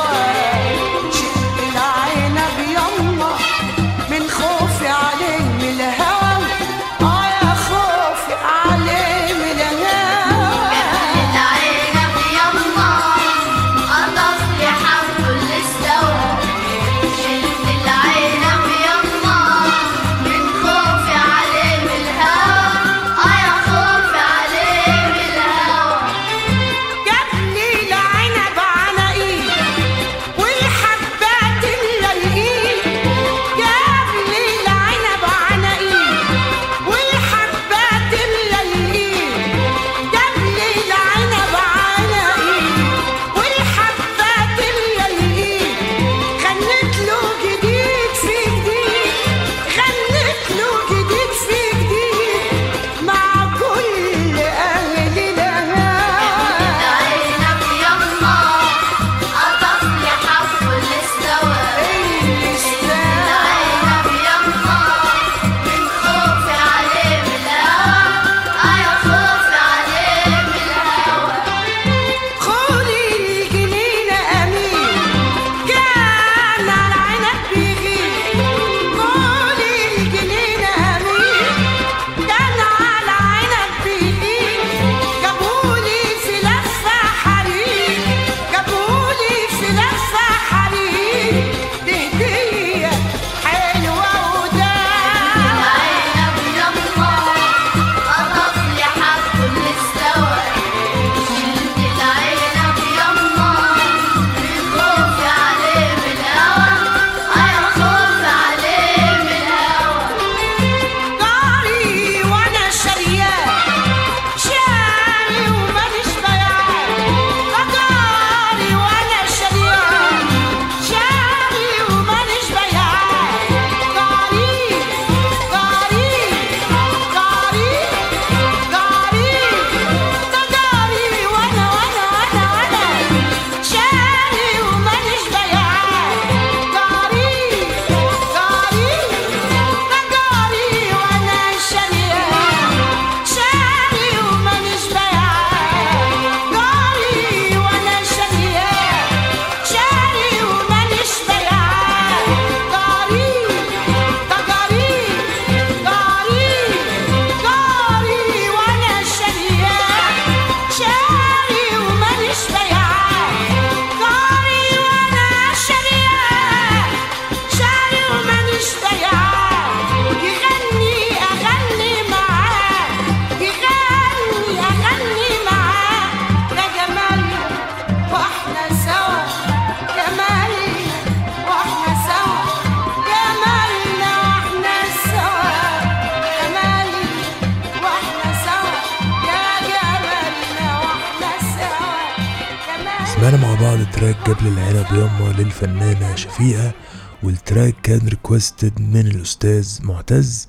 ياما 195.63 195.75
للفنانة 195.75 196.15
شفيقة 196.17 196.73
وال 197.23 197.38
track 197.38 197.75
كان 197.83 198.09
requested 198.09 198.81
من 198.81 199.07
الأستاذ 199.07 199.79
معتز. 199.83 200.47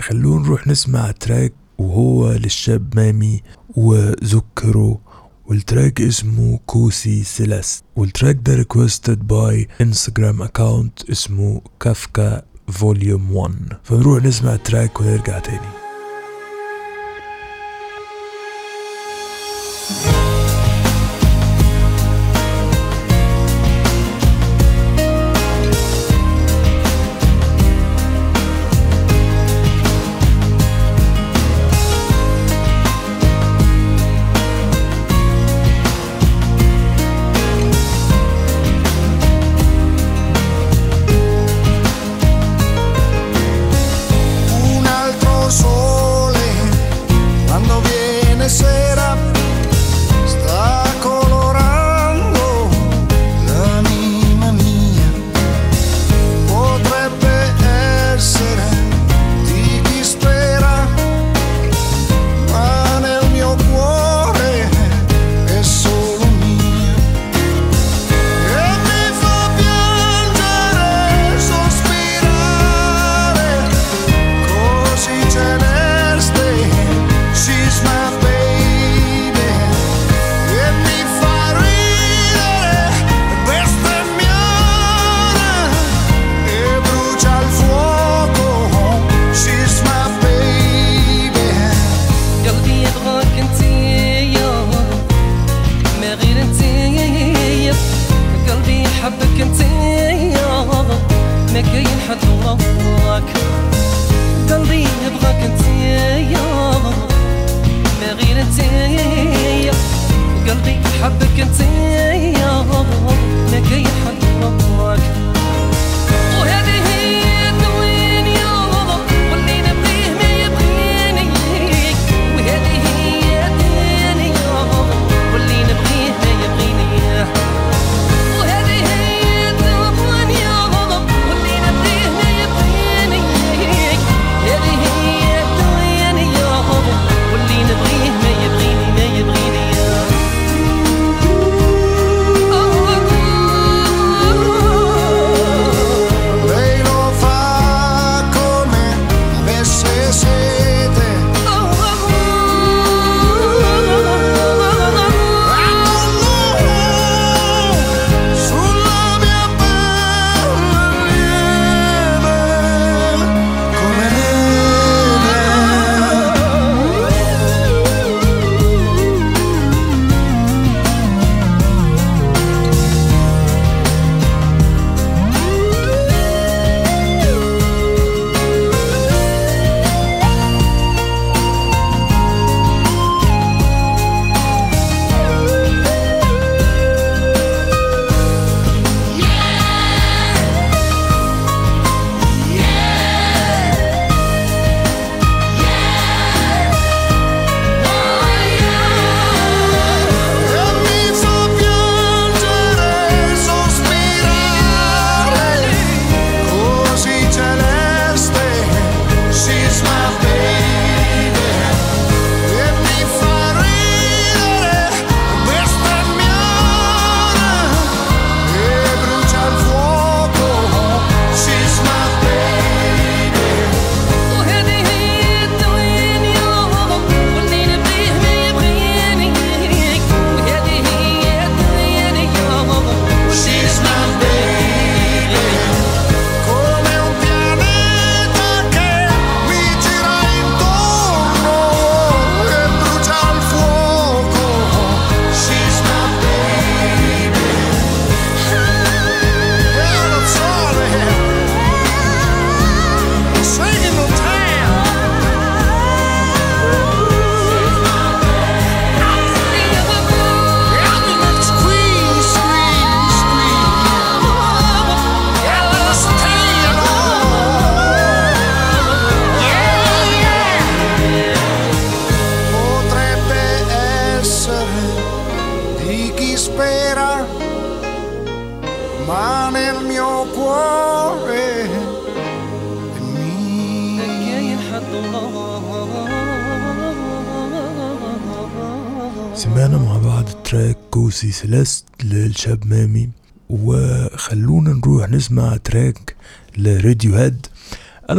خلونا 0.00 0.42
نروح 0.42 0.66
نسمع 0.66 1.10
track 1.10 1.52
وهو 1.78 2.32
للشاب 2.32 2.96
مامي 2.96 3.42
وذكره 3.76 5.00
وال 5.46 5.61
track 5.61 6.00
اسمه 6.00 6.58
كوسي 6.66 7.24
سيلست 7.24 7.84
وال 7.96 8.08
track 8.08 8.38
ده 8.42 8.54
requested 8.54 9.26
by 9.26 9.68
Instagram 9.80 10.42
account 10.42 11.10
اسمه 11.10 11.60
Kafka 11.80 12.42
Volume 12.68 13.36
1 13.36 13.54
فنروح 13.82 14.24
نسمع 14.24 14.54
التراك 14.54 15.00
ونرجع 15.00 15.38
تاني. 15.38 15.86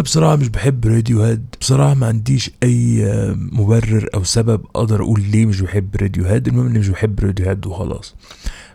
بصراحة 0.07 0.35
مش 0.35 0.47
بحب 0.47 0.85
Radiohead 0.85 1.55
بصراحة 1.67 1.93
ما 1.93 2.07
عنديش 2.07 2.51
أي 2.63 3.05
آه، 3.05 3.33
مبرر 3.33 4.09
أو 4.15 4.23
سبب 4.23 4.61
أقدر 4.75 5.03
أقول 5.03 5.21
ليه 5.21 5.45
مش 5.45 5.61
بحب 5.61 5.95
Radiohead 6.01 6.47
المهم 6.47 6.67
إني 6.67 6.79
مش 6.79 6.89
بحب 6.89 7.19
Radiohead 7.19 7.65
وخلاص. 7.65 8.15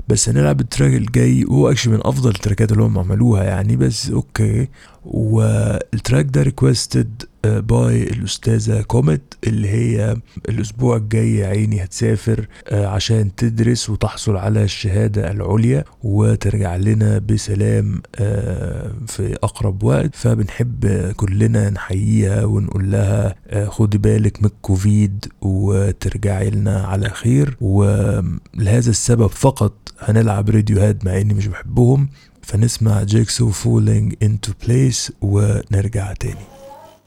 بس 0.08 0.28
هنلعب 0.28 0.60
ال 0.60 0.65
track 0.65 0.92
الجاي 0.94 1.44
وهو 1.44 1.70
actually 1.70 1.92
من 1.92 2.00
أفضل 2.04 2.30
ال 2.30 2.36
tracks 2.36 2.72
اللي 2.72 2.82
هم 2.82 2.98
عملوها 2.98 3.44
يعني 3.44 3.76
بس 3.76 4.10
okay. 4.10 4.68
وال 5.04 5.39
track 5.39 6.26
ده 6.30 6.42
requested 6.42 7.22
by 7.44 8.02
الأستاذة 8.02 8.82
كوميت 8.82 9.34
اللي 9.46 9.68
هي 9.68 10.16
الأسبوع 10.48 10.96
الجاي 10.96 11.36
يا 11.36 11.46
عيني 11.46 11.84
هتسافر 11.84 12.46
آه، 12.68 12.86
عشان 12.86 13.34
تدرس 13.34 13.90
وتحصل 13.90 14.36
على 14.36 14.64
الشهادة 14.64 15.30
العليا 15.30 15.84
وترجع 16.02 16.76
لنا 16.76 17.18
بسلام 17.18 18.02
آه، 18.16 18.92
في 19.06 19.34
أقرب 19.42 19.82
وقت. 19.82 20.14
فبنحب 20.14 20.86
كلنا 21.16 21.70
نحييها 21.70 22.44
ونقول 22.44 22.81
لها 22.90 23.34
آه، 23.46 23.66
خدي 23.66 23.98
بالك 23.98 24.40
من 24.40 24.46
الكوفيد 24.46 25.26
وترجعي 25.42 26.50
لنا 26.50 26.82
على 26.82 27.08
خير. 27.08 27.56
ولهذا 27.60 28.90
السبب 28.90 29.26
فقط 29.26 29.72
هنلعب 29.98 30.50
Radiohead 30.50 31.06
مع 31.06 31.20
إني 31.20 31.34
مش 31.34 31.46
بحبهم. 31.46 32.08
فنسمع 32.42 33.02
Jigsaw 33.02 33.50
Falling 33.50 34.14
into 34.22 34.52
Place 34.66 35.12
ونرجع 35.22 36.12
تاني. 36.12 36.44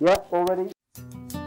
Just 0.04 1.45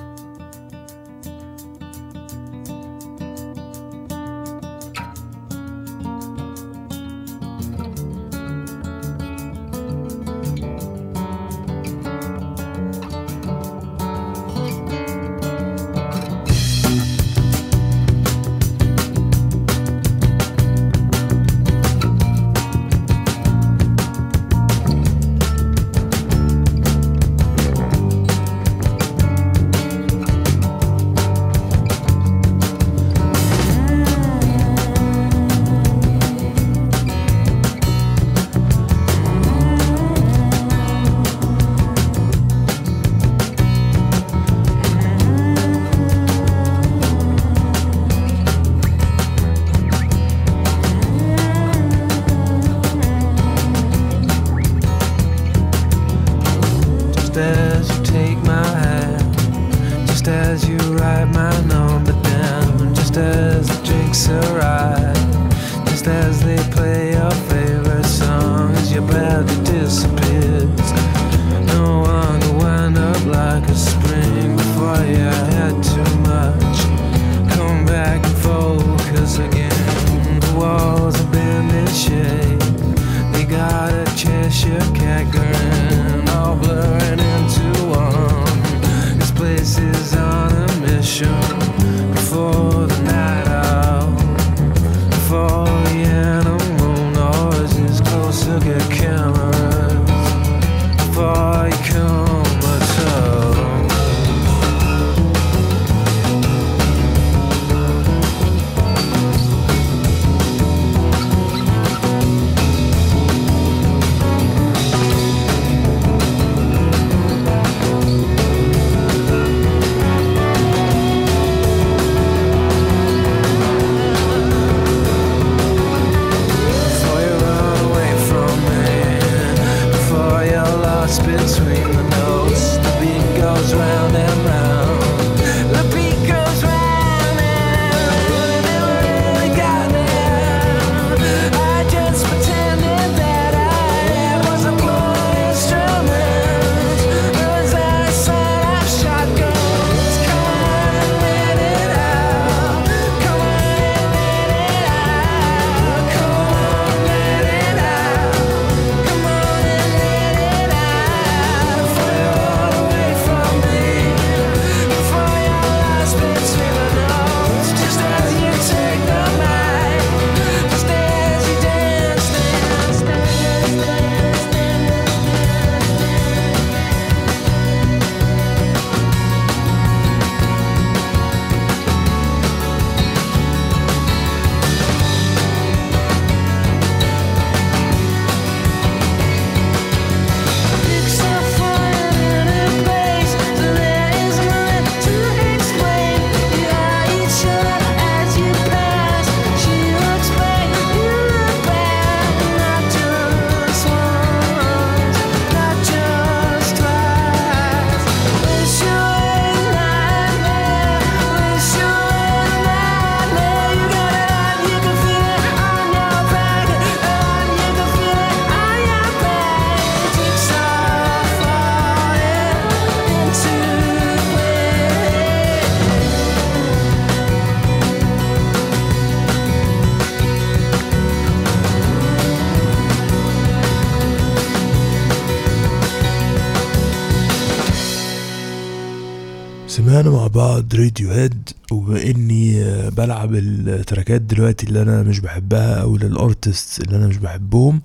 بعض 240.38 240.74
Radiohead 240.74 241.48
وبما 241.72 242.02
اني 242.02 242.62
آه، 242.64 242.88
بلعب 242.88 243.34
ال 243.34 243.46
tracks 243.46 244.20
دلوقتي 244.20 244.66
اللي 244.66 244.82
أنا 244.82 245.02
مش 245.02 245.20
بحبها 245.20 245.74
أو 245.74 245.96
لل 245.96 246.17
artist 246.17 246.80
اللي 246.82 246.96
أنا 246.96 247.06
مش 247.06 247.16
بحبهم. 247.16 247.80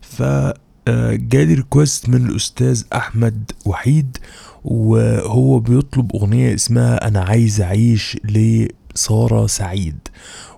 ف 0.00 0.22
آه، 0.22 1.14
جالي 1.14 1.54
request 1.54 2.08
من 2.08 2.26
الأستاذ 2.26 2.82
أحمد 2.94 3.50
وحيد 3.66 4.16
وهو 4.64 5.58
بيطلب 5.58 6.16
أغنية 6.16 6.54
اسمها 6.54 7.08
أنا 7.08 7.20
عايز 7.20 7.60
أعيش 7.60 8.16
لسارة 8.24 9.46
سعيد. 9.46 9.98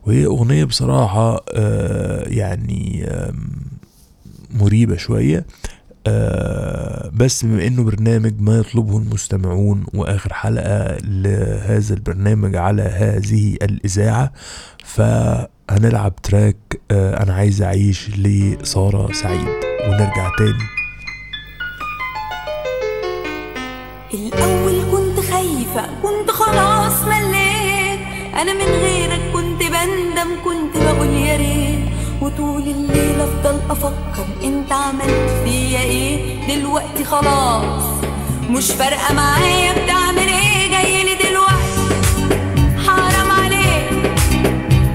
وهي 0.06 0.26
أغنية 0.26 0.64
بصراحة 0.64 1.44
آه، 1.54 2.28
يعني 2.28 3.04
آم، 3.04 3.50
مريبة 4.50 4.96
شوية. 4.96 5.46
آه 6.06 6.61
بس 7.12 7.44
بما 7.44 7.66
إنه 7.66 7.84
برنامج 7.84 8.40
ما 8.40 8.58
يطلبه 8.58 8.98
المستمعون. 8.98 9.84
وآخر 9.94 10.32
حلقة 10.32 10.96
لهذا 11.04 11.94
البرنامج 11.94 12.56
على 12.56 12.82
هذه 12.82 13.56
الإذاعة. 13.62 14.32
فهنلعب 14.84 16.14
تراك 16.22 16.56
آه 16.90 17.22
أنا 17.22 17.34
عايز 17.34 17.62
أعيش 17.62 18.10
لسارة 18.18 19.12
سعيد. 19.12 19.48
ونرجع 19.88 20.30
تاني. 20.38 20.66
الأول 24.14 24.82
كنت 24.92 25.20
خايفة 25.20 25.86
كنت 26.02 26.30
خلاص 26.30 27.04
مليت. 27.04 28.00
أنا 28.34 28.52
من 28.52 28.72
غيرك 28.82 29.32
كنت 29.32 29.60
بندم 29.62 30.30
كنت 30.44 30.76
بقول 30.76 31.08
يا 31.08 31.36
ريت. 31.36 31.61
وطول 32.22 32.62
الليل 32.62 33.20
أفضل 33.20 33.60
أفكر 33.70 34.26
أنت 34.44 34.72
عملت 34.72 35.30
فيا 35.44 35.78
إيه. 35.80 36.46
دلوقتي 36.56 37.04
خلاص 37.04 37.82
مش 38.50 38.70
فارقة 38.70 39.14
معايا 39.14 39.72
بتعمل 39.84 40.18
إيه. 40.28 40.70
جايلي 40.70 41.14
دلوقتي 41.14 41.82
حرام 42.86 43.30
عليك. 43.30 44.12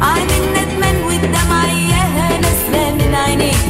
عامل 0.01 0.41
ندمان 0.55 1.03
والدمعة 1.03 1.65
إياها 1.65 2.39
نازلة 2.41 2.91
من 2.95 3.15
عينيك. 3.15 3.67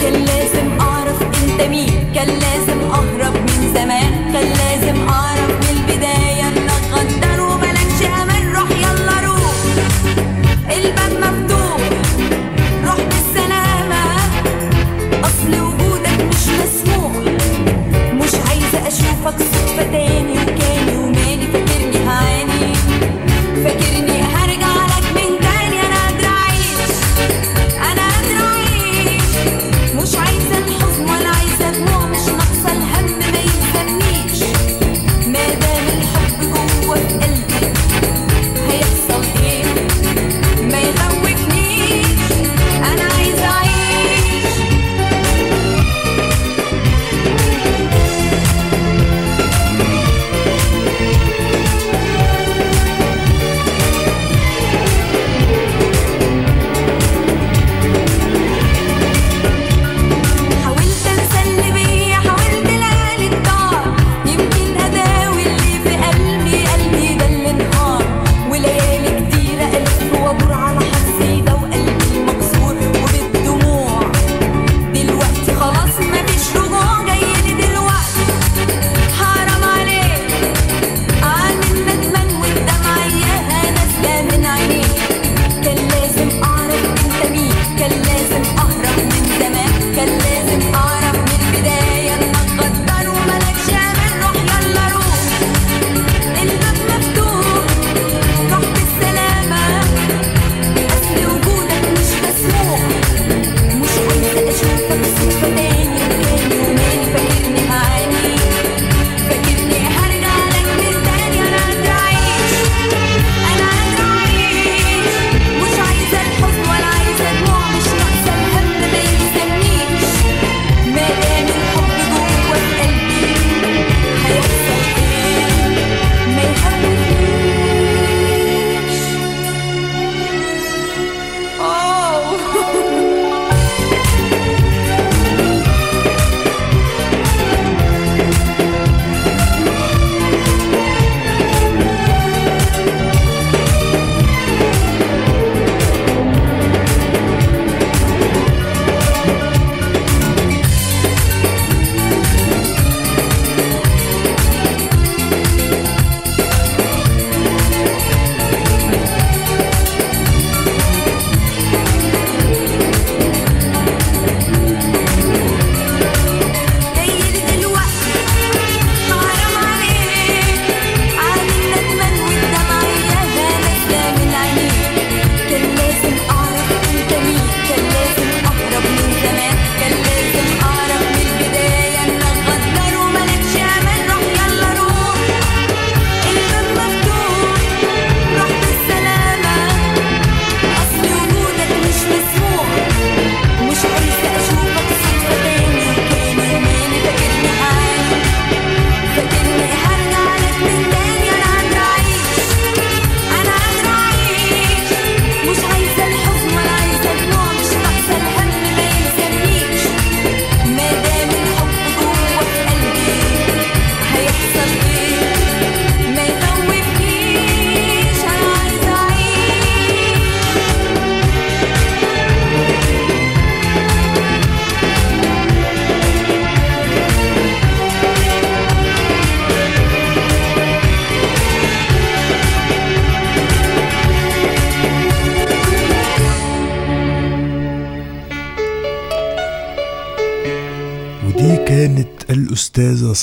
كان 0.00 0.12
لازم 0.12 0.80
أعرف 0.80 1.22
أنت 1.22 1.60
مين. 1.70 2.12
كان 2.14 2.28
لازم 2.28 2.80
أهرب 2.90 3.34
من 3.34 3.72
زمان. 3.74 4.32
كان 4.32 4.46
لازم 4.52 5.08
أعرف 5.08 5.23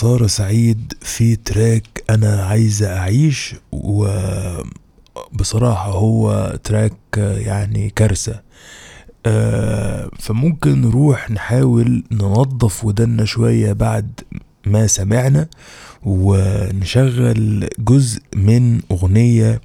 سارة 0.01 0.27
سعيد 0.27 0.93
في 1.01 1.35
تراك 1.35 2.03
أنا 2.09 2.43
عايزة 2.45 2.97
أعيش 2.97 3.55
وبصراحة 5.31 5.91
هو 5.91 6.55
تراك 6.63 7.17
يعني 7.17 7.89
كارثة. 7.89 8.41
آه، 9.25 10.09
فممكن 10.19 10.81
نروح 10.81 11.31
نحاول 11.31 12.03
ننظف 12.11 12.85
ودنا 12.85 13.25
شوية 13.25 13.73
بعد 13.73 14.19
ما 14.65 14.87
سمعنا 14.87 15.47
ونشغل 16.03 17.69
جزء 17.79 18.21
من 18.35 18.81
أغنية 18.91 19.61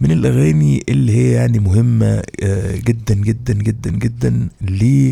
من 0.00 0.10
الأغاني 0.12 0.84
اللي 0.88 1.16
هي 1.16 1.32
يعني 1.32 1.58
مهمة 1.58 2.22
آه، 2.42 2.76
جدا 2.76 3.14
جدا 3.14 3.52
جدا 3.54 3.90
جدا 3.90 4.48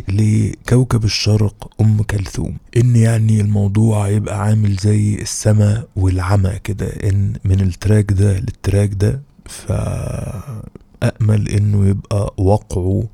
لكوكب 0.09 1.05
الشرق 1.05 1.71
أم 1.81 2.03
كلثوم. 2.03 2.57
إن 2.77 2.97
يعني 2.97 3.41
الموضوع 3.41 4.09
يبقى 4.09 4.41
عامل 4.43 4.77
زي 4.77 5.15
السماء 5.15 5.89
والعمى 5.97 6.59
كده 6.65 6.87
إن 6.87 7.33
من 7.45 7.61
ال 7.61 7.69
track 7.69 8.13
ده 8.13 8.33
لل 8.39 8.53
track 8.53 8.91
ده 8.95 9.21
فأأمل 9.47 11.49
إنه 11.49 11.89
يبقى 11.89 12.35
وقعه 12.37 13.05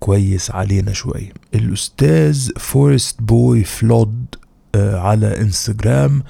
كويس 0.00 0.50
علينا 0.50 0.92
شوية. 0.92 1.32
الأستاذ 1.54 2.50
Forest 2.58 3.22
Boy 3.22 3.64
Flood 3.64 4.24
آه، 4.74 4.98
على 5.00 5.40
إنستجرام 5.40 6.22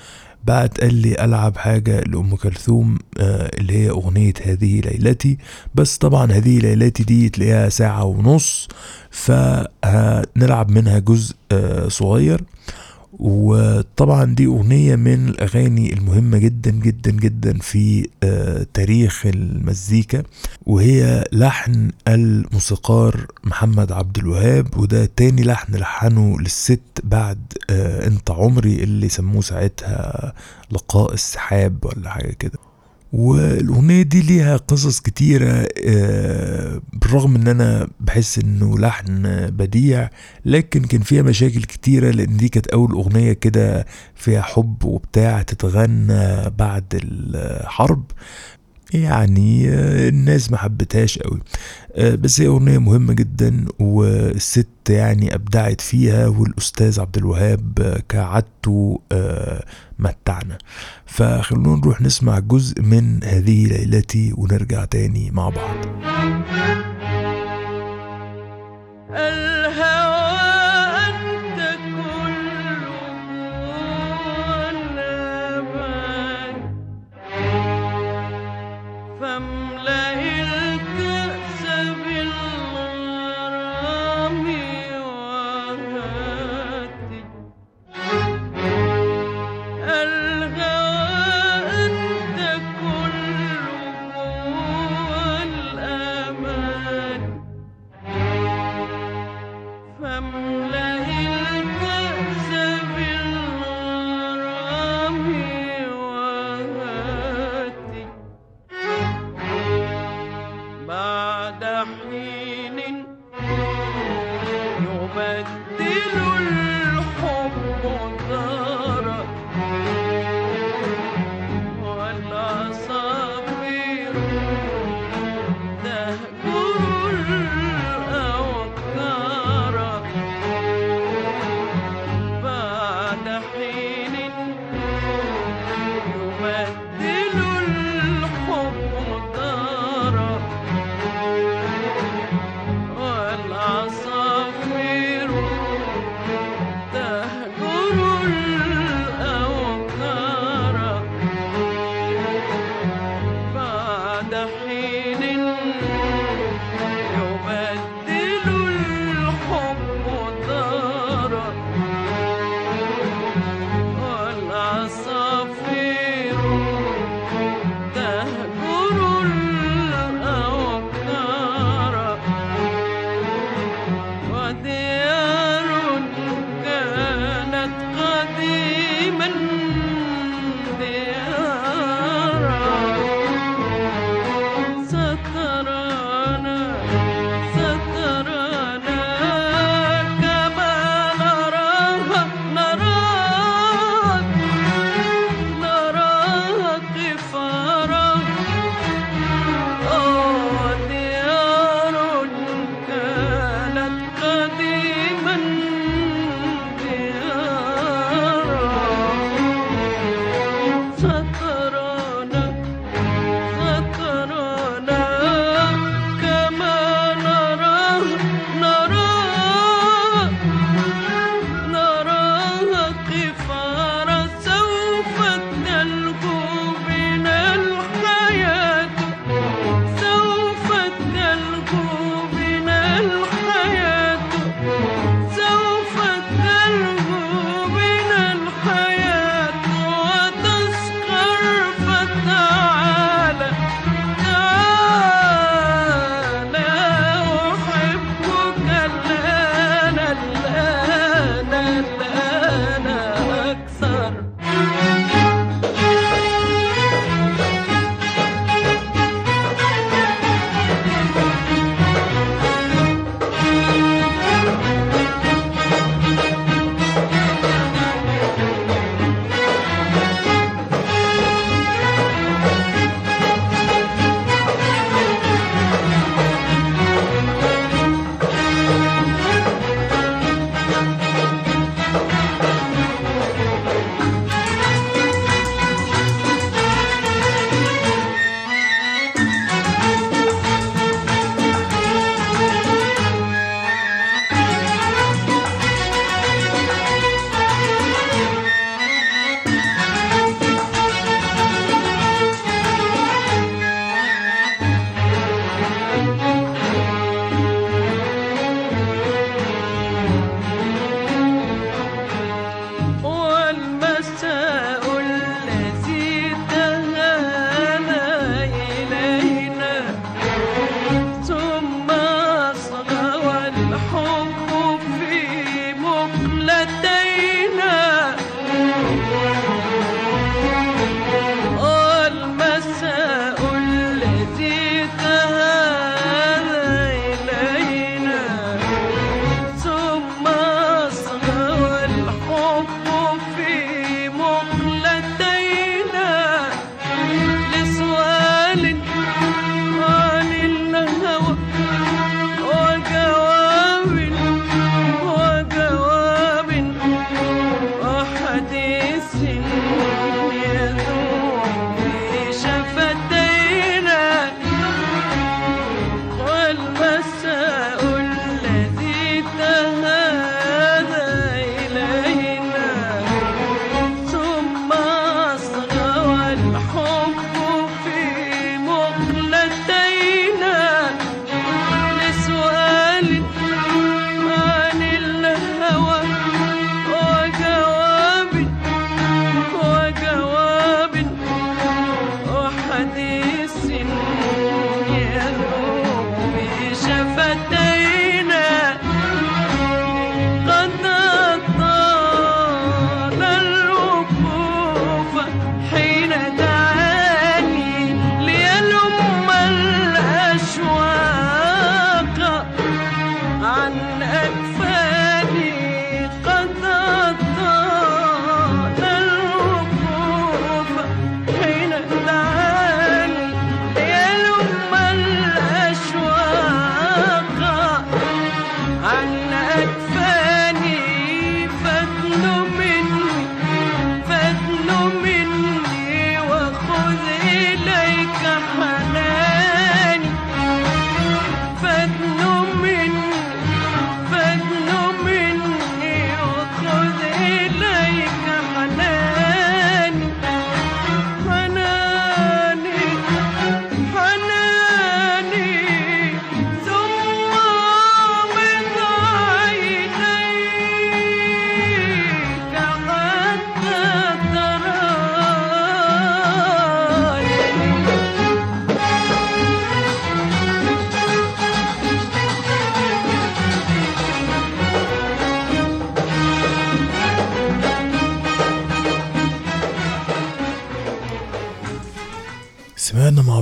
بعت 0.45 0.80
قال 0.80 0.95
لي 0.95 1.24
ألعب 1.24 1.57
حاجة 1.57 2.01
لأم 2.01 2.36
كلثوم 2.36 2.99
آه، 3.20 3.51
اللي 3.59 3.72
هي 3.78 3.90
أغنية 3.90 4.32
هذه 4.45 4.80
ليلتي. 4.80 5.38
بس 5.74 5.97
طبعا 5.99 6.32
هذه 6.32 6.59
ليلتي 6.59 7.03
دي 7.05 7.28
تلاقيها 7.28 7.68
ساعة 7.68 8.05
ونص 8.05 8.68
فهنلعب 9.11 10.70
منها 10.70 10.99
جزء 10.99 11.34
آه، 11.53 11.88
صغير. 11.88 12.40
وطبعا 13.18 14.24
دي 14.34 14.46
أغنية 14.46 14.96
من 14.96 15.28
الأغاني 15.28 15.92
المهمة 15.92 16.38
جدا 16.38 16.70
جدا 16.70 17.10
جدا 17.10 17.58
في 17.58 18.08
آه، 18.22 18.66
تاريخ 18.74 19.26
المزيكا 19.26 20.22
وهي 20.66 21.24
لحن 21.32 21.90
الموسيقار 22.08 23.26
محمد 23.44 23.92
عبد 23.92 24.18
الوهاب 24.18 24.76
وده 24.78 25.04
تاني 25.16 25.42
لحن 25.42 25.74
لحنه 25.74 26.40
للست 26.40 26.80
بعد 27.04 27.38
آه، 27.70 28.06
انت 28.06 28.30
عمري 28.30 28.82
اللي 28.82 29.08
سموه 29.08 29.42
ساعتها 29.42 30.32
لقاء 30.70 31.14
السحاب 31.14 31.84
ولا 31.84 32.10
حاجة 32.10 32.32
كده. 32.32 32.58
والأغنية 33.12 34.02
دي 34.02 34.22
ليها 34.22 34.56
قصص 34.56 35.00
كتيرة 35.00 35.68
آه، 35.86 36.80
بالرغم 36.92 37.34
إن 37.36 37.48
أنا 37.48 37.88
بحس 38.00 38.38
إنه 38.38 38.78
لحن 38.78 39.22
بديع 39.50 40.10
لكن 40.44 40.82
كان 40.84 41.00
فيها 41.00 41.22
مشاكل 41.22 41.62
كتيرة 41.62 42.10
لأن 42.10 42.36
دي 42.36 42.48
كانت 42.48 42.66
أول 42.66 42.92
أغنية 42.92 43.32
كده 43.32 43.86
فيها 44.14 44.42
حب 44.42 44.84
وبتاع 44.84 45.42
تتغنى 45.42 46.50
بعد 46.50 46.84
الحرب. 47.04 48.04
يعني 48.94 49.68
آه، 49.68 50.08
الناس 50.08 50.50
ما 50.50 50.56
حبتهاش 50.56 51.18
قوي. 51.18 51.40
آه، 51.94 52.14
بس 52.14 52.40
هي 52.40 52.46
أغنية 52.46 52.78
مهمة 52.78 53.12
جدا 53.12 53.64
والست 53.78 54.68
يعني 54.88 55.34
أبدعت 55.34 55.80
فيها 55.80 56.26
والأستاذ 56.26 57.00
عبد 57.00 57.16
الوهاب 57.16 57.98
كعادته 58.08 59.00
متعنا. 60.03 60.59
فخلونا 61.07 61.76
نروح 61.76 62.00
نسمع 62.00 62.38
جزء 62.38 62.82
من 62.82 63.24
هذه 63.24 63.66
ليلتي 63.66 64.32
ونرجع 64.36 64.84
تاني 64.84 65.30
مع 65.30 65.48
بعض. 65.48 65.76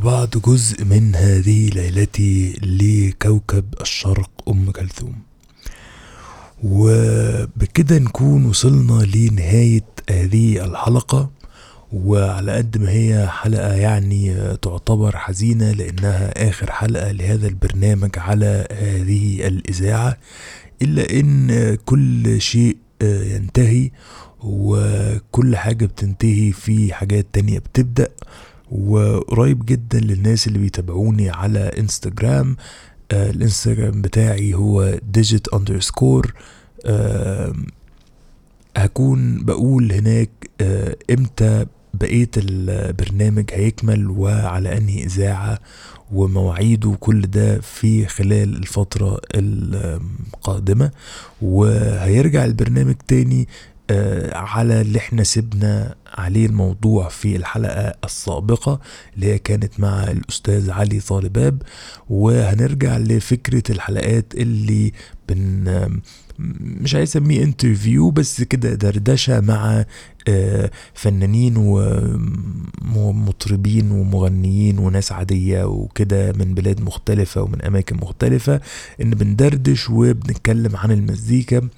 بعض 0.05 0.29
جزء 0.47 0.85
من 0.85 1.15
هذه 1.17 1.69
ليلتي 1.71 2.53
لكوكب 2.63 3.65
الشرق 3.81 4.31
أم 4.49 4.71
كلثوم. 4.71 5.15
وبكده 6.65 7.99
نكون 7.99 8.47
وصلنا 8.47 9.03
لنهاية 9.03 9.85
هذه 10.11 10.65
الحلقة 10.65 11.31
وعلى 11.93 12.53
قد 12.53 12.79
ما 12.79 12.91
هي 12.91 13.29
حلقة 13.29 13.75
يعني 13.75 14.35
تعتبر 14.63 15.17
حزينة 15.17 15.73
لأنها 15.73 16.49
آخر 16.49 16.73
حلقة 16.73 17.13
لهذا 17.13 17.49
البرنامج 17.49 18.11
على 18.19 18.67
هذه 18.73 19.47
الإذاعة 19.47 20.17
إلا 20.83 21.21
إن 21.21 21.75
كل 21.75 22.41
شيء 22.41 22.77
ينتهي 23.03 23.91
وكل 24.41 25.57
حاجة 25.57 25.87
بتنتهي 25.87 26.53
في 26.53 26.95
حاجات 26.95 27.27
تانية 27.33 27.59
بتبدأ. 27.59 28.09
وقريب 28.71 29.67
جدا 29.67 30.01
للناس 30.01 30.47
اللي 30.47 30.59
بيتابعوني 30.59 31.31
على 31.31 31.59
انستجرام 31.79 32.57
آه 33.13 33.31
الإنستجرام 33.31 34.03
بتاعي 34.03 34.55
هو 34.55 34.99
digit 35.19 35.59
underscore. 35.59 36.31
آه 36.87 37.53
هكون 38.77 39.45
بقول 39.45 39.93
هناك 39.93 40.31
آه 40.61 40.97
إمتى 41.11 41.67
بقية 41.95 42.31
البرنامج 42.37 43.45
هيكمل 43.53 44.11
وعلى 44.11 44.77
أنهي 44.79 45.05
إذاعة 45.05 45.59
ومواعيده 46.13 46.89
وكل 46.89 47.21
ده 47.21 47.61
في 47.61 48.07
خلال 48.07 48.57
الفترة 48.57 49.21
القادمة. 49.35 50.91
وهيرجع 51.43 52.45
البرنامج 52.45 52.95
تاني 53.09 53.49
على 54.33 54.81
اللي 54.81 54.99
إحنا 54.99 55.23
سيبنا 55.25 55.95
عليه 56.07 56.47
الموضوع 56.47 57.09
في 57.09 57.37
الحلقة 57.37 57.95
السابقة 58.05 58.81
اللي 59.15 59.27
هي 59.27 59.39
كانت 59.39 59.81
مع 59.81 60.05
الأستاذ 60.05 60.71
علي 60.71 61.01
طالباب. 61.01 61.63
وهنرجع 62.11 62.99
لفكرة 62.99 63.63
الحلقات 63.71 64.35
اللي 64.35 64.93
بن 65.29 65.65
مش 66.83 66.95
عايز 66.95 67.09
أسميه 67.09 67.43
انترفيو 67.45 68.11
بس 68.11 68.43
كده 68.43 68.75
دردشة 68.75 69.41
مع 69.41 69.85
آه، 70.29 70.71
فنانين 70.95 71.57
ومطربين 72.95 73.91
ومغنيين 73.91 74.79
وناس 74.79 75.13
عادية 75.13 75.65
وكده 75.65 76.33
من 76.33 76.55
بلاد 76.55 76.81
مختلفة 76.81 77.43
ومن 77.43 77.63
أماكن 77.63 77.97
مختلفة 77.97 78.61
إن 79.03 79.11
بندردش 79.11 79.91
وبنتكلم 79.91 80.77
عن 80.77 80.91
المزيكا. 80.93 81.69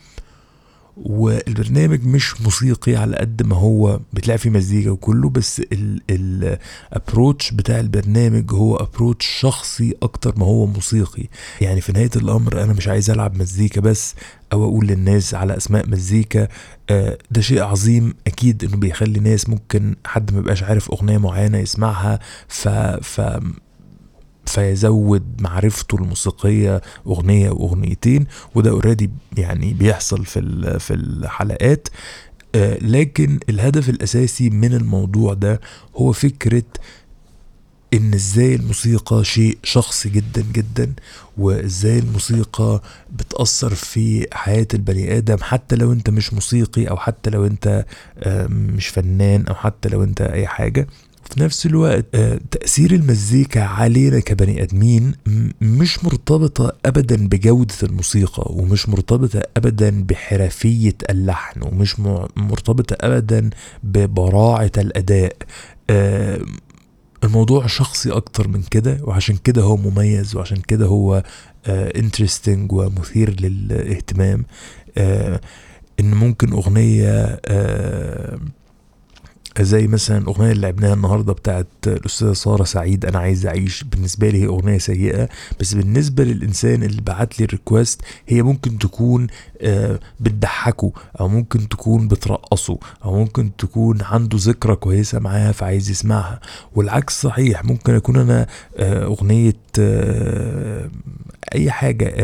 والبرنامج 0.96 2.04
مش 2.06 2.40
موسيقي 2.40 2.96
على 2.96 3.16
قد 3.16 3.42
ما 3.42 3.56
هو 3.56 4.00
بتلاقي 4.12 4.38
فيه 4.38 4.50
مزيكا 4.50 4.90
وكله 4.90 5.30
بس 5.30 5.62
ال 6.10 6.26
approach 6.26 7.50
بتاع 7.50 7.80
البرنامج 7.80 8.52
هو 8.52 8.76
approach 8.76 9.26
شخصي 9.40 9.94
أكتر 10.02 10.34
ما 10.38 10.46
هو 10.46 10.66
موسيقي. 10.66 11.24
يعني 11.60 11.80
في 11.80 11.92
نهاية 11.92 12.10
الأمر 12.16 12.62
أنا 12.62 12.72
مش 12.72 12.88
عايز 12.88 13.10
ألعب 13.10 13.36
مزيكا 13.36 13.80
بس 13.80 14.14
أو 14.52 14.64
أقول 14.64 14.86
للناس 14.86 15.34
على 15.34 15.56
أسماء 15.56 15.88
مزيكا. 15.88 16.48
آه، 16.90 17.18
ده 17.30 17.40
شيء 17.40 17.62
عظيم 17.62 18.14
أكيد 18.26 18.64
إنه 18.64 18.76
بيخلي 18.76 19.20
ناس 19.20 19.48
ممكن 19.48 19.96
حد 20.06 20.32
ما 20.32 20.38
يبقاش 20.38 20.62
عارف 20.62 20.90
أغنية 20.90 21.18
معينة 21.18 21.58
يسمعها 21.58 22.18
ف, 22.48 22.68
ف 22.68 23.20
فيزود 24.46 25.22
معرفته 25.40 25.96
الموسيقية 25.96 26.82
أغنية 27.06 27.50
وأغنيتين 27.50 28.26
وده 28.54 28.70
اوريدي 28.70 29.10
يعني 29.38 29.72
بيحصل 29.74 30.24
في 30.24 30.40
في 30.80 30.94
الحلقات. 30.94 31.88
آه، 32.54 32.78
لكن 32.78 33.40
الهدف 33.48 33.88
الأساسي 33.88 34.50
من 34.50 34.74
الموضوع 34.74 35.34
ده 35.34 35.60
هو 35.96 36.12
فكرة 36.12 36.62
إن 37.94 38.14
إزاي 38.14 38.54
الموسيقى 38.54 39.24
شيء 39.24 39.58
شخصي 39.62 40.08
جدا 40.08 40.44
جدا 40.52 40.92
وإزاي 41.38 41.98
الموسيقى 41.98 42.82
بتأثر 43.12 43.74
في 43.74 44.26
حياة 44.32 44.66
البني 44.74 45.16
آدم 45.18 45.36
حتى 45.42 45.76
لو 45.76 45.92
أنت 45.92 46.10
مش 46.10 46.32
موسيقي 46.34 46.84
أو 46.84 46.96
حتى 46.96 47.30
لو 47.30 47.46
أنت 47.46 47.84
آه، 48.18 48.46
مش 48.46 48.88
فنان 48.88 49.46
أو 49.46 49.54
حتى 49.54 49.88
لو 49.88 50.02
أنت 50.02 50.20
أي 50.20 50.46
حاجة. 50.46 50.86
في 51.32 51.40
نفس 51.40 51.66
الوقت 51.66 52.06
آه، 52.14 52.40
تأثير 52.50 52.92
المزيكا 52.92 53.62
علينا 53.62 54.20
كبني 54.20 54.62
آدمين 54.62 55.14
مش 55.60 56.04
مرتبطة 56.04 56.72
أبدا 56.86 57.28
بجودة 57.28 57.74
الموسيقى 57.82 58.52
ومش 58.56 58.88
مرتبطة 58.88 59.42
أبدا 59.56 60.02
بحرفية 60.02 60.94
اللحن 61.10 61.62
ومش 61.62 62.00
مرتبطة 62.36 62.96
أبدا 63.00 63.50
ببراعة 63.82 64.70
الأداء. 64.78 65.36
آه، 65.90 66.40
الموضوع 67.24 67.66
شخصي 67.66 68.10
أكتر 68.10 68.48
من 68.48 68.62
كده 68.62 68.98
وعشان 69.02 69.36
كده 69.36 69.62
هو 69.62 69.76
مميز 69.76 70.36
وعشان 70.36 70.56
كده 70.56 70.86
هو 70.86 71.22
انترستنج 71.68 72.72
ومثير 72.72 73.40
للاهتمام. 73.40 74.44
آه، 74.98 75.40
إن 76.00 76.14
ممكن 76.14 76.52
أغنية 76.52 77.40
آه، 77.46 78.38
زي 79.60 79.86
مثلا 79.86 80.26
أغنية 80.26 80.52
اللي 80.52 80.62
لعبناها 80.62 80.94
النهارده 80.94 81.32
بتاعت 81.32 81.66
الأستاذة 81.86 82.32
سارة 82.32 82.64
سعيد 82.64 83.06
أنا 83.06 83.18
عايز 83.18 83.46
أعيش. 83.46 83.84
بالنسبة 83.84 84.28
لي 84.28 84.42
هي 84.42 84.46
أغنية 84.46 84.78
سيئة 84.78 85.28
بس 85.60 85.74
بالنسبة 85.74 86.24
للإنسان 86.24 86.82
اللي 86.82 87.00
بعت 87.02 87.38
لي 87.38 87.44
ال 87.44 87.51
request 87.52 88.02
هي 88.28 88.42
ممكن 88.42 88.78
تكون 88.78 89.26
آه، 89.60 90.00
بتضحكه 90.20 90.92
أو 91.20 91.28
ممكن 91.28 91.68
تكون 91.68 92.08
بترقصه 92.08 92.78
أو 93.04 93.18
ممكن 93.18 93.56
تكون 93.56 94.02
عنده 94.02 94.38
ذكرى 94.40 94.76
كويسة 94.76 95.18
معاها 95.18 95.52
فعايز 95.52 95.90
يسمعها. 95.90 96.40
والعكس 96.74 97.20
صحيح 97.22 97.64
ممكن 97.64 97.94
أكون 97.94 98.16
أنا 98.16 98.46
آه، 98.76 99.04
أغنية 99.04 99.56
آه، 99.78 100.90
أي 101.54 101.70
حاجة 101.70 102.14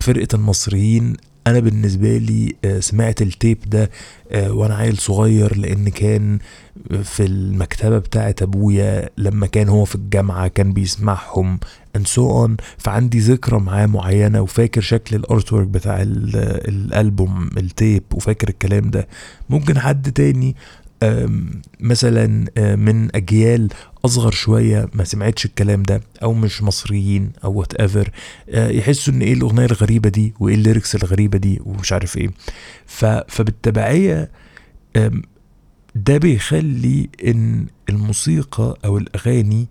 فرقة 0.00 0.28
المصريين 0.34 1.16
أنا 1.46 1.60
بالنسبة 1.60 2.16
لي 2.18 2.54
آه، 2.64 2.80
سمعت 2.80 3.22
ال 3.22 3.29
tape 3.29 3.58
ده 3.66 3.90
آه، 4.30 4.52
وأنا 4.52 4.74
عيل 4.76 4.98
صغير 4.98 5.56
لأن 5.56 5.88
كان 5.88 6.38
في 7.02 7.24
المكتبة 7.24 7.98
بتاعه 7.98 8.34
أبويا 8.42 9.08
لما 9.18 9.46
كان 9.46 9.68
هو 9.68 9.84
في 9.84 9.94
الجامعة 9.94 10.48
كان 10.48 10.72
بيسمعهم 10.72 11.58
and 11.98 12.02
so 12.02 12.22
on. 12.46 12.50
فعندي 12.78 13.18
ذكرى 13.18 13.60
معاه 13.60 13.86
معينة 13.86 14.40
وفاكر 14.40 14.80
شكل 14.80 15.16
ال 15.16 15.26
art 15.26 15.54
بتاع 15.54 16.02
ال- 16.02 16.36
الألبوم 16.68 17.50
ال 17.56 17.65
tape 17.65 18.02
وفاكر 18.14 18.48
الكلام 18.48 18.90
ده. 18.90 19.08
ممكن 19.50 19.78
حد 19.78 20.12
تاني 20.12 20.56
مثلا 21.80 22.46
آه، 22.58 22.74
من 22.76 23.16
أجيال 23.16 23.68
أصغر 24.04 24.30
شوية 24.30 24.88
ما 24.94 25.04
سمعتش 25.04 25.44
الكلام 25.44 25.82
ده 25.82 26.00
أو 26.22 26.32
مش 26.34 26.62
مصريين 26.62 27.32
أو 27.44 27.52
whatever 27.52 28.10
يحسوا 28.48 29.14
إن 29.14 29.20
إيه 29.22 29.32
الأغنية 29.32 29.64
الغريبة 29.66 30.08
دي 30.08 30.34
وإيه 30.40 30.54
ال 30.54 30.60
lyrics 30.60 30.94
الغريبة 30.94 31.38
دي 31.38 31.60
ومش 31.64 31.92
عارف 31.92 32.16
إيه. 32.16 32.30
فبالتبعية 33.28 34.30
ده 35.94 36.18
بيخلي 36.18 37.08
إن 37.26 37.66
الموسيقى 37.88 38.78
أو 38.84 38.98
الأغاني 38.98 39.66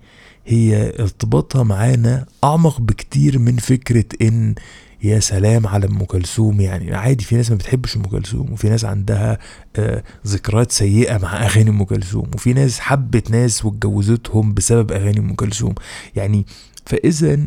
هي 0.45 0.93
ارتباطها 0.99 1.63
معانا 1.63 2.25
أعمق 2.43 2.81
بكتير 2.81 3.39
من 3.39 3.55
فكرة 3.57 4.05
إن 4.21 4.55
يا 5.03 5.19
سلام 5.19 5.67
على 5.67 5.85
أم 5.85 6.03
كلثوم. 6.03 6.61
يعني 6.61 6.95
عادي 6.95 7.23
في 7.25 7.35
ناس 7.35 7.51
ما 7.51 7.55
بتحبش 7.57 7.95
أم 7.97 8.01
كلثوم 8.03 8.51
وفي 8.53 8.69
ناس 8.69 8.85
عندها 8.85 9.37
آه 9.75 10.03
ذكريات 10.27 10.71
سيئة 10.71 11.17
مع 11.17 11.45
أغاني 11.45 11.69
أم 11.69 11.83
كلثوم 11.83 12.31
وفي 12.35 12.53
ناس 12.53 12.79
حبت 12.79 13.31
ناس 13.31 13.65
واتجوزتهم 13.65 14.53
بسبب 14.53 14.91
أغاني 14.91 15.19
أم 15.19 15.33
كلثوم. 15.35 15.75
يعني 16.15 16.45
فإذا 16.85 17.39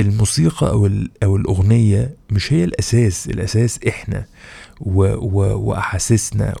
الموسيقى 0.00 0.70
أو 0.70 0.90
أو 1.22 1.36
الأغنية 1.36 2.14
مش 2.30 2.52
هي 2.52 2.64
الأساس 2.64 3.26
الأساس 3.26 3.80
إحنا 3.88 4.24
وأحاسيسنا 4.80 6.54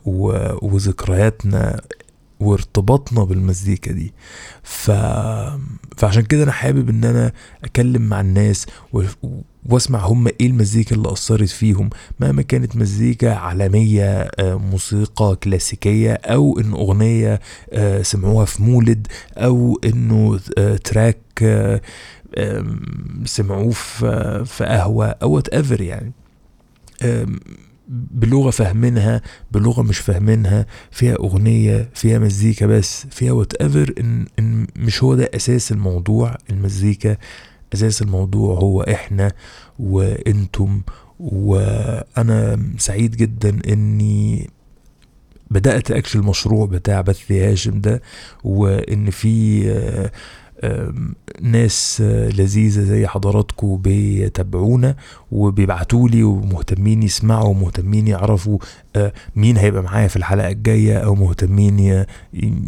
وذكرياتنا 0.62 1.80
وارتباطنا 2.40 3.24
بالمزيكا 3.24 3.92
دي. 3.92 4.14
ف... 4.62 4.90
فعشان 5.96 6.22
كده 6.22 6.42
أنا 6.42 6.52
حابب 6.52 6.88
إن 6.88 7.04
أنا 7.04 7.32
أتكلم 7.64 8.02
مع 8.02 8.20
الناس 8.20 8.66
و... 8.92 9.02
وأسمع 9.68 9.98
هم 9.98 10.26
إيه 10.28 10.46
المزيكا 10.46 10.96
اللي 10.96 11.12
أثرت 11.12 11.48
فيهم 11.48 11.90
مهما 12.20 12.42
كانت 12.42 12.76
مزيكا 12.76 13.34
عالمية 13.34 14.30
آه، 14.38 14.54
موسيقى 14.54 15.36
كلاسيكية 15.42 16.12
أو 16.12 16.58
إن 16.58 16.72
أغنية 16.72 17.40
آه، 17.72 18.02
سمعوها 18.02 18.44
في 18.44 18.62
مولد 18.62 19.06
أو 19.36 19.80
إنه 19.84 20.40
آه، 20.58 20.76
track 20.76 21.16
سمعوه 23.24 23.70
في 24.44 24.64
قهوة 24.68 25.06
أو 25.06 25.30
whatever 25.32 25.80
يعني 25.80 26.12
بلغة 27.88 28.50
فاهمينها 28.50 29.22
بلغة 29.52 29.82
مش 29.82 29.98
فاهمينها 29.98 30.66
فيها 30.90 31.14
أغنية 31.14 31.90
فيها 31.94 32.18
مزيكا 32.18 32.66
بس 32.66 33.06
فيها 33.10 33.32
whatever 33.32 33.94
إن 34.00 34.26
إن 34.38 34.66
مش 34.76 35.02
هو 35.02 35.14
ده 35.14 35.30
أساس 35.34 35.72
الموضوع 35.72 36.36
المزيكا. 36.50 37.16
أساس 37.74 38.02
الموضوع 38.02 38.58
هو 38.58 38.82
إحنا 38.82 39.32
وأنتم 39.78 40.80
وأنا 41.20 42.60
سعيد 42.78 43.16
جدا 43.16 43.58
إني 43.72 44.50
بدأت 45.50 45.90
اكشن 45.90 46.18
المشروع 46.20 46.66
بتاع 46.66 47.00
بث 47.00 47.32
هاشم 47.32 47.80
ده 47.80 48.02
وإن 48.44 49.10
في 49.10 49.62
آه، 49.70 50.12
ناس 51.42 52.02
آه، 52.04 52.28
لذيذة 52.28 52.82
زي 52.82 53.06
حضراتكم 53.06 53.76
بيتابعونا 53.76 54.96
وبيبعتوا 55.30 56.08
لي 56.08 56.22
ومهتمين 56.22 57.02
يسمعوا 57.02 57.48
ومهتمين 57.48 58.08
يعرفوا 58.08 58.58
آه، 58.96 59.12
مين 59.36 59.56
هيبقى 59.56 59.82
معايا 59.82 60.08
في 60.08 60.16
الحلقة 60.16 60.48
الجاية 60.48 60.98
أو 60.98 61.14
مهتمين 61.14 62.04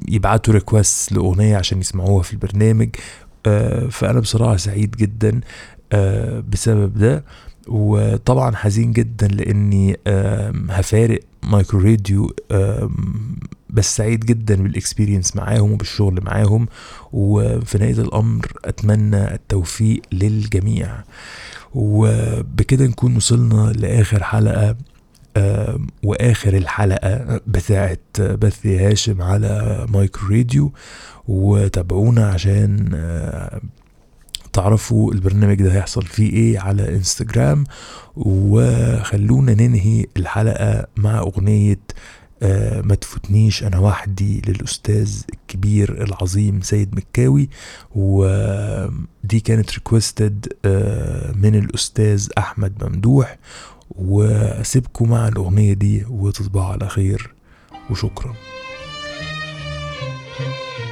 يبعتوا 0.09 0.55
request 0.55 1.13
لأغنية 1.13 1.57
عشان 1.57 1.81
يسمعوها 1.81 2.23
في 2.23 2.33
البرنامج. 2.33 2.89
آه، 3.47 3.87
فأنا 3.87 4.21
بصراحة 4.21 4.57
سعيد 4.57 4.91
جدا 4.91 5.41
بسبب 6.53 6.99
ده. 6.99 7.25
وطبعا 7.69 8.57
حزين 8.57 8.93
جدا 8.93 9.29
لأني 9.29 9.97
هفارق 10.71 11.21
مايكرو 11.43 11.81
راديو 11.81 12.33
بس 13.71 13.97
سعيد 13.97 14.21
جدا 14.21 14.55
بال 14.63 14.75
experience 14.75 15.37
معاهم 15.37 15.73
وبالشغل 15.73 16.25
معاهم 16.25 16.69
وفي 17.13 17.79
نهاية 17.79 17.93
الأمر 17.93 18.47
أتمنى 18.65 19.35
التوفيق 19.35 20.03
للجميع. 20.13 20.89
وبكده 21.75 22.87
نكون 22.87 23.17
وصلنا 23.17 23.73
لآخر 23.73 24.23
حلقة 24.23 24.77
وآخر 26.05 26.57
الحلقة 26.57 27.41
بتاعت 27.47 28.01
بث 28.21 28.67
هاشم 28.67 29.23
على 29.23 29.87
مايكرو 29.89 30.29
راديو. 30.37 30.73
وتابعونا 31.29 32.29
عشان 32.29 32.89
تعرفوا 34.53 35.13
البرنامج 35.13 35.63
ده 35.63 35.73
هيحصل 35.73 36.03
فيه 36.03 36.33
إيه 36.33 36.59
على 36.59 36.97
إنستجرام. 36.97 37.65
وخلونا 38.17 39.55
ننهي 39.55 40.07
الحلقة 40.17 40.87
مع 40.97 41.19
أغنية 41.19 41.79
آه 42.43 42.81
ما 42.81 42.95
تفوتنيش 42.95 43.65
أنا 43.65 43.79
وحدي 43.79 44.43
للأستاذ 44.47 45.23
الكبير 45.33 46.03
العظيم 46.05 46.61
سيد 46.61 46.95
مكاوي 46.97 47.49
ودي 47.95 49.41
كانت 49.45 49.73
ريكوستد 49.75 50.53
آه 50.65 51.33
من 51.33 51.55
الأستاذ 51.55 52.29
أحمد 52.39 52.85
ممدوح 52.85 53.39
وأسيبكم 53.91 55.11
مع 55.11 55.29
الأغنية 55.29 55.73
دي 55.73 56.05
وتصبحوا 56.11 56.73
على 56.73 56.89
خير 56.89 57.35
وشكرا. 57.91 58.35
وحياتك 60.39 60.88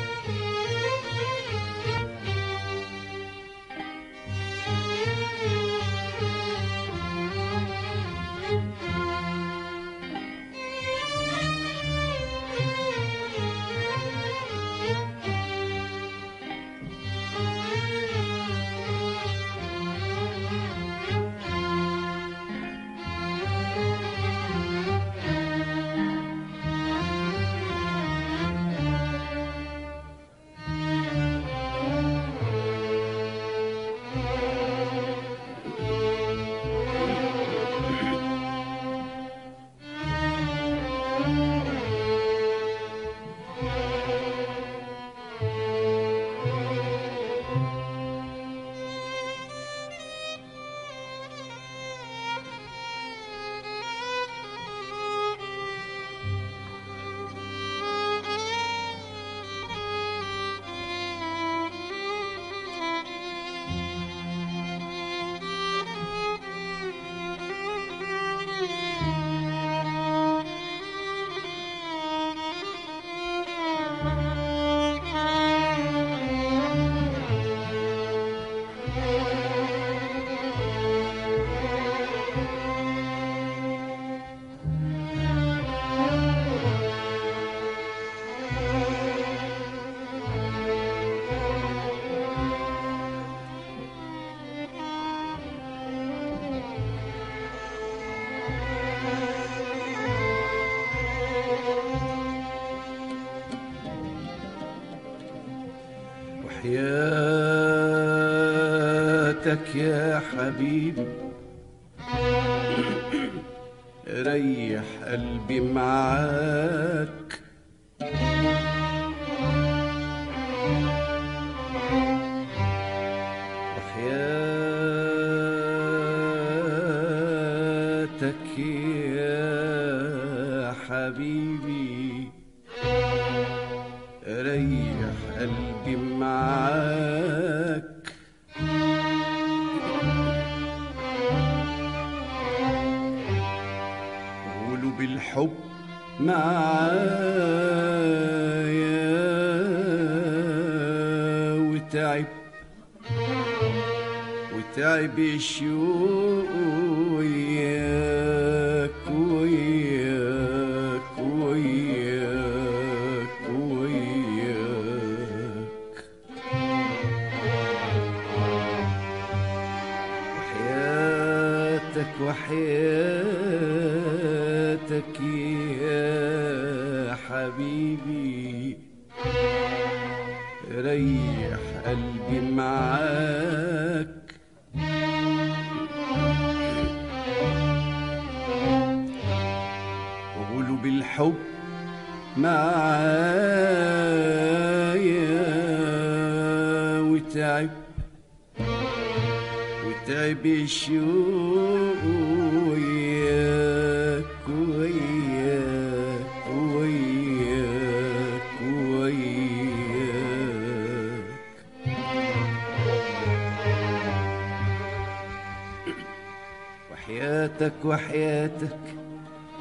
وحياتك 217.57 217.85
وحياتك 217.85 218.78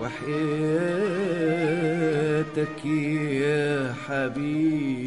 وحياتك 0.01 0.45
يا 2.85 3.93
حبيبي. 4.07 5.04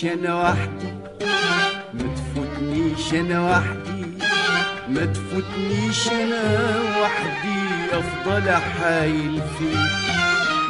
تفوتنيش 0.00 0.14
أنا 0.24 0.34
وحدي. 0.42 0.92
ما 1.94 2.14
تفوتنيش 2.14 3.14
أنا 3.14 3.50
وحدي. 3.50 4.06
ما 4.88 5.04
تفوتنيش 5.04 6.08
أنا 6.08 6.80
وحدي 7.00 7.60
أفضل 7.92 8.48
احايل 8.48 9.42
فيك. 9.58 9.76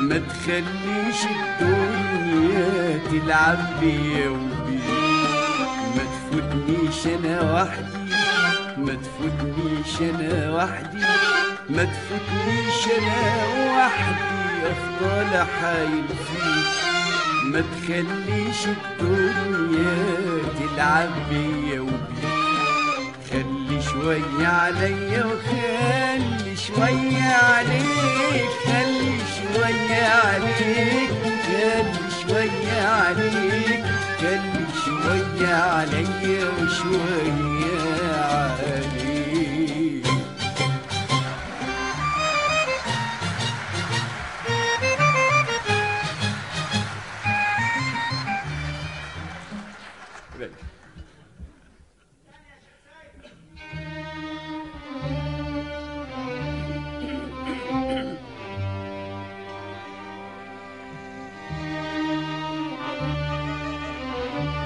ما 0.01 0.19
تخليش 0.19 1.21
الدنيا 1.31 2.99
تلعب 3.11 3.59
بيا 3.81 4.29
وبيك. 4.29 4.83
ما 5.97 6.05
تفوتنيش 6.13 7.07
أنا 7.07 7.53
وحدي. 7.55 8.15
ما 8.77 8.95
تفوتنيش 8.95 10.01
أنا 10.01 10.51
وحدي. 10.57 11.05
ما 11.71 11.85
تفوتنيش 11.85 12.99
أنا 12.99 13.23
وحدي 13.77 14.67
أفضل 14.71 15.37
احايل 15.37 16.05
فيك. 16.09 17.00
ما 17.53 17.61
تخليش 17.61 18.67
الدنيا 18.67 19.97
تلعب 20.59 21.11
بيا 21.31 21.81
وبيك. 21.81 23.15
خلي 23.31 23.83
شوية 23.83 24.47
عليا 24.47 25.25
وخلي 25.25 26.57
شوية 26.57 27.23
عليك. 27.23 28.51
خلي 28.67 29.19
شوية 29.37 30.05
عليك 30.05 31.11
خلي 31.47 32.01
شوية 32.23 32.83
عليك. 32.87 33.85
خلي 34.21 34.67
شوية 34.85 35.55
عليا 35.55 36.45
وشوية 36.63 38.13
عليك. 38.15 39.10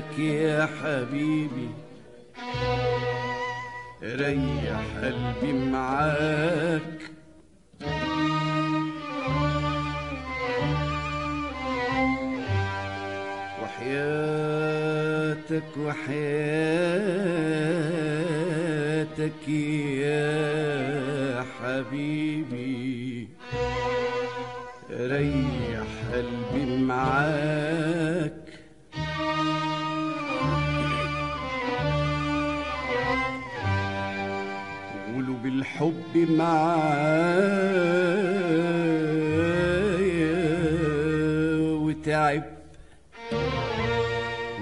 وحياتك 0.00 0.18
يا 0.18 0.68
حبيبي 0.82 1.68
ريح 4.02 4.80
قلبي 5.02 5.52
معاك. 5.52 7.00
وحياتك 14.30 15.70
وحياتك 15.78 16.10
يا 19.48 20.19
معايا 36.40 36.80
وتعب. 41.84 42.44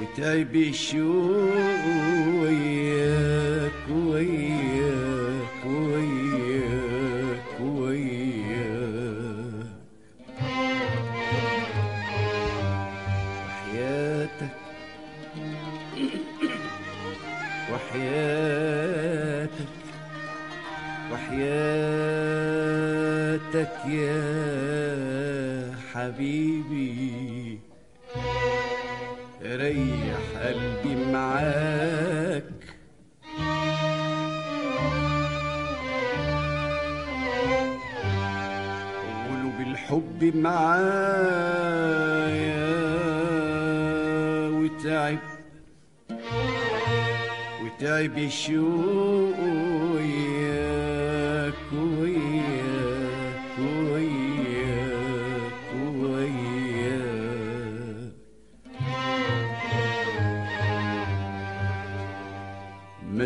وتعب 0.00 0.56
الشوق. 0.56 2.17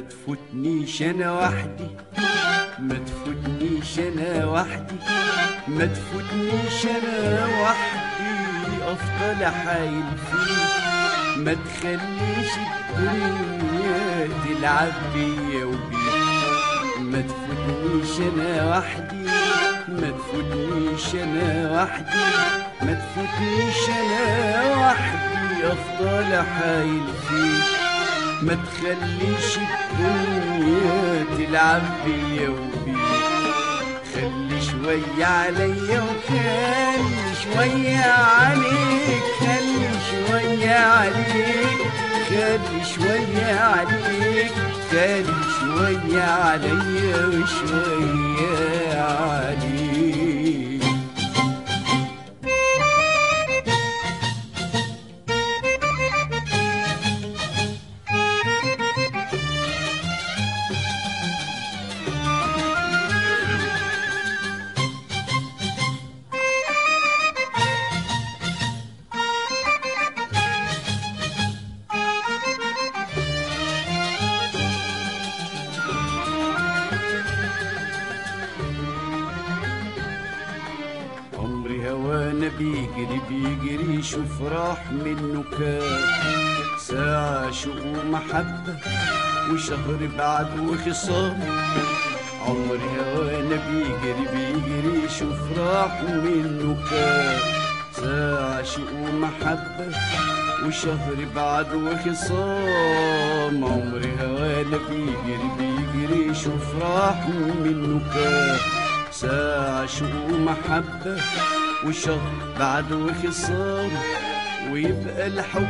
تفوتنيش 0.09 1.03
أنا 1.03 1.33
وحدي. 1.33 1.91
ما 2.79 2.95
تفوتنيش 3.07 3.99
أنا 3.99 4.47
وحدي. 4.47 4.95
ما 5.69 5.87
تفوتنيش 5.87 6.87
أنا 6.87 7.47
وحدي. 7.63 8.33
أفضل 8.93 9.43
احايل 9.43 10.03
فيك. 10.31 11.37
ما 11.37 11.55
تخليش 11.55 12.53
الدنيا 12.99 14.29
تلعب 14.45 14.93
بيا 15.15 15.65
وبيك. 15.65 16.99
ما 17.01 17.21
تفوتنيش 17.21 18.21
أنا 18.21 18.79
وحدي. 18.79 19.25
ما 19.89 20.11
تفوتنيش 20.11 21.15
أنا 21.15 21.83
وحدي. 21.83 22.25
ما 22.83 22.93
تفوتنيش 22.93 23.89
أنا 23.89 24.77
وحدي. 24.77 25.67
أفضل 25.67 26.33
احايل 26.33 27.05
فيك. 27.29 27.82
ما 28.43 28.55
تخليش 28.55 29.59
الدنيا 29.59 31.25
تلعب 31.39 31.83
بيا 32.05 32.49
وبيك. 32.49 32.97
خلي 34.15 34.61
شوية 34.63 35.27
عليا 35.27 36.01
وخلي 36.03 37.35
شوية 37.43 37.99
عليك 38.13 39.23
خلي 39.41 39.89
شوية 40.11 40.75
عليك 40.75 41.83
خلي 42.29 42.85
شوية 42.95 43.61
عليك 43.61 44.53
خلي 44.91 45.25
شوية 45.61 46.23
عليا 46.23 47.27
وشوية 47.27 48.22
يشوف 84.13 84.43
راح 84.43 84.93
منه 84.93 85.45
كام 85.59 86.01
ساعة 86.79 87.51
شوق 87.51 87.81
ومحبة 87.87 88.77
وشهر 89.53 90.09
بعد 90.19 90.59
وخصام. 90.59 91.41
عمري 92.47 92.91
هوانا 93.01 93.57
بيجري 93.69 94.27
بيجري 94.33 95.05
يشوف 95.05 95.59
راح 95.59 96.03
منه 96.03 96.77
كام 96.91 97.41
ساعة 97.93 98.63
شوق 98.63 98.93
ومحبة 98.93 99.89
وشهر 100.67 101.17
بعد 101.37 101.75
وخصام. 101.75 103.65
عمري 103.65 104.13
هوانا 104.21 104.79
بيجري 104.89 105.49
بيجري 105.59 106.27
يشوف 106.31 106.83
راح 106.83 107.29
منه 107.65 108.01
كام 108.15 108.59
ساعة 109.11 109.87
شوق 109.87 110.25
ومحبة 110.31 111.17
وشهر 111.87 112.33
بعد 112.59 112.93
وخصام 112.93 113.91
ويبقى 114.73 115.27
الحب 115.27 115.69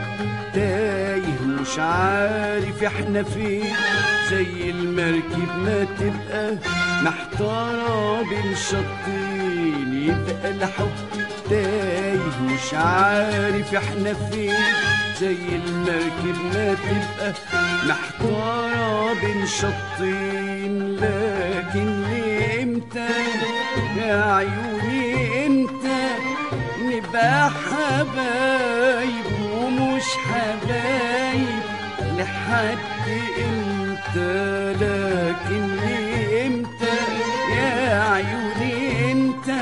تايه 0.55 1.41
مش 1.61 1.79
عارف 1.79 2.83
إحنا 2.83 3.23
فين. 3.23 3.65
زي 4.31 4.71
المركب 4.71 5.49
ما 5.65 5.87
تبقى 5.99 6.57
محتارة 7.03 8.23
بين 8.23 8.55
شطين 8.71 10.03
يبقى 10.09 10.51
الحب 10.51 11.23
تايه 11.51 12.21
مش 12.43 12.75
عارف 12.75 13.75
إحنا 13.75 14.15
فين. 14.15 14.55
زي 15.21 15.37
المركب 15.67 16.37
ما 16.55 16.75
تبقى 16.75 17.33
محتارة 17.89 19.13
بين 19.21 19.47
شطين 19.47 20.97
لكن 20.97 22.05
إمتى 22.63 23.09
يا 23.97 24.25
عيوني 24.35 25.47
إمتى 25.47 25.82
نبقى 27.13 27.51
حبايب 27.51 29.25
ومش 29.55 30.03
حبايب 30.05 31.63
لحد 32.19 32.79
إمتى 33.45 34.73
لكن 34.73 35.79
إمتى؟ 36.47 36.99
يا 37.57 38.03
عيوني 38.13 39.13
إمتى؟ 39.13 39.61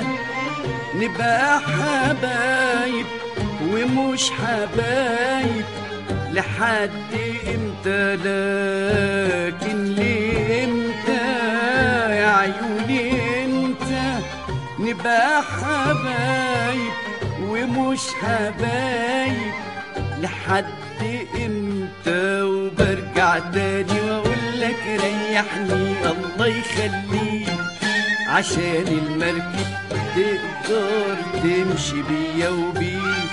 نبقى 0.94 1.60
حبايب 1.60 3.06
ومش 3.72 4.30
حبايب 4.30 5.64
لحد 6.32 7.12
إمتى 7.54 8.16
لكن 8.16 9.84
ليه 9.84 10.64
إمتى؟ 10.64 11.26
يا 12.14 12.26
عيوني 12.36 13.44
إمتى؟ 13.44 14.20
نبقى 14.78 15.42
حبايب 15.42 16.92
ومش 17.64 18.00
حبايب 18.22 19.52
لحد 20.20 20.64
إمتى؟ 21.34 22.42
وبرجع 22.42 23.38
تاني 23.38 24.00
وأقول 24.00 24.60
لك 24.60 24.82
ريحني 24.86 25.96
الله 26.10 26.46
يخليك 26.46 27.48
عشان 28.28 28.86
المركب 28.88 29.70
تقدر 29.90 31.16
تمشي 31.42 32.02
بيا 32.02 32.48
وبيك. 32.48 33.30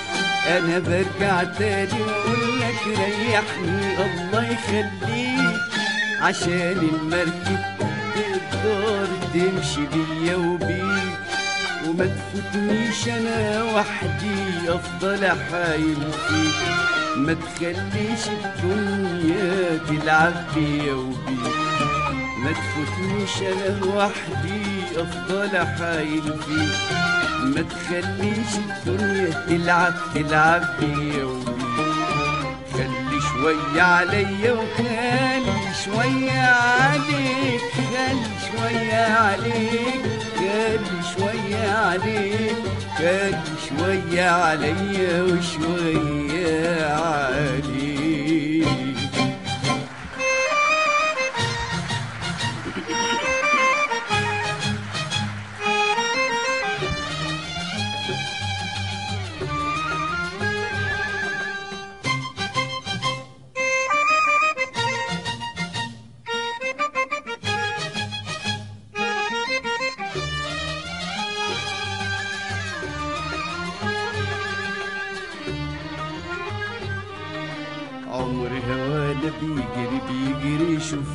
أنا 0.48 0.80
برجع 0.80 1.44
تاني 1.44 2.02
وأقول 2.02 2.60
لك 2.60 2.82
ريحني 2.88 3.96
الله 4.06 4.44
يخليك 4.52 5.58
عشان 6.22 6.90
المركب 6.94 7.60
تقدر 8.16 9.08
تمشي 9.34 9.82
بيا 9.94 10.36
وبيك. 10.36 10.97
وما 11.88 12.06
تفوتنيش 12.06 13.08
أنا 13.08 13.64
وحدي 13.64 14.70
أفضل 14.70 15.26
احايل 15.26 16.12
فيك. 16.28 16.56
ما 17.18 17.34
تخليش 17.34 18.24
الدنيا 18.28 19.78
تلعب 19.88 20.34
بيا 20.56 20.94
وبيك. 20.94 21.58
ما 22.44 22.52
تفوتنيش 22.52 23.42
أنا 23.42 23.86
وحدي 23.96 24.64
أفضل 24.98 25.56
احايل 25.56 26.24
فيك. 26.24 26.78
ما 27.44 27.62
تخليش 27.62 28.52
الدنيا 28.66 29.46
تلعب 29.50 29.94
تلعب 30.16 30.64
بيا 30.80 31.24
وبيك. 31.24 31.58
خلي 33.18 33.22
شوية 33.34 33.82
عليا 33.82 34.52
وخلي 34.52 35.74
شوية 35.86 36.42
عليك 36.42 37.62
خلي 37.74 38.30
شوية 38.48 39.06
عليك 39.06 40.04
خلي 40.36 41.02
شوية 41.18 41.70
عليك 41.72 42.56
خلي 42.98 43.40
شوية 43.70 44.30
عليا 44.30 45.22
وشوية 45.24 46.86
عليك. 46.94 47.87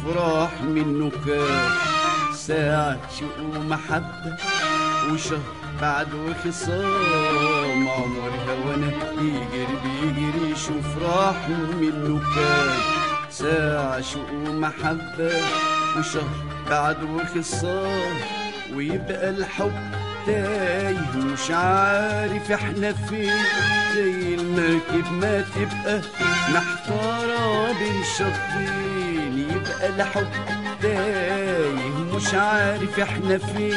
بيجري 0.02 0.10
يشوف 0.10 0.16
راح 0.16 0.62
منه 0.62 1.10
كام 1.26 1.70
ساعة 2.34 2.98
شوق 3.18 3.38
ومحبة 3.40 4.36
وشهر 5.12 5.40
بعد 5.80 6.08
وخصام. 6.14 7.88
عمر 7.88 8.32
هوانا 8.48 8.90
بيجري 9.18 9.76
بيجري 9.84 10.50
يشوف 10.50 10.98
راح 11.02 11.48
منه 11.80 12.20
كام 12.34 12.78
ساعة 13.30 14.00
شوق 14.00 14.30
ومحبة 14.32 15.32
وشهر 15.98 16.44
بعد 16.70 17.02
وخصام. 17.02 18.14
ويبقى 18.74 19.30
الحب 19.30 19.72
تايه 20.26 21.16
مش 21.16 21.50
عارف 21.50 22.50
إحنا 22.52 22.92
فين. 22.92 23.32
زي 23.94 24.34
المركب 24.34 25.12
ما 25.12 25.40
تبقى 25.40 26.00
محتارة 26.54 27.72
بين 27.72 28.02
شطين. 28.18 28.91
الحب 29.82 30.28
تايه 30.82 31.70
مش 32.14 32.34
عارف 32.34 33.00
إحنا 33.00 33.38
فين 33.38 33.74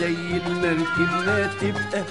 زي 0.00 0.16
المركب 0.46 1.26
ما 1.26 1.50
تبقى 1.60 2.02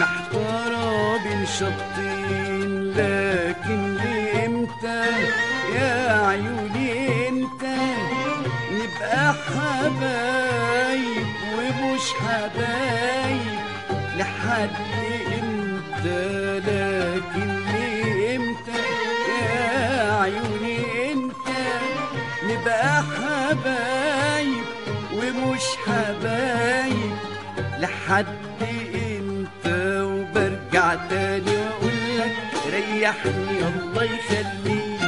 محتارة 0.00 1.16
بين 1.22 1.46
شطين 1.46 2.90
لكن 2.96 3.94
لامتى 3.94 5.04
يا 5.74 6.26
عيوني 6.26 7.28
إمتى؟ 7.28 7.76
نبقى 8.72 9.34
حبايب 9.34 11.26
ومش 11.58 12.06
حبايب 12.20 13.58
لحد 14.18 14.70
إمتى؟ 15.42 16.33
حبايب 23.64 24.64
ومش 25.12 25.62
حبايب 25.86 27.14
لحد 27.78 28.26
إمتى 28.62 30.00
وبرجع 30.00 30.94
تاني 30.94 31.56
واقول 31.56 32.18
لك 32.18 32.36
ريحني 32.72 33.58
الله 33.68 34.04
يخليك. 34.04 35.00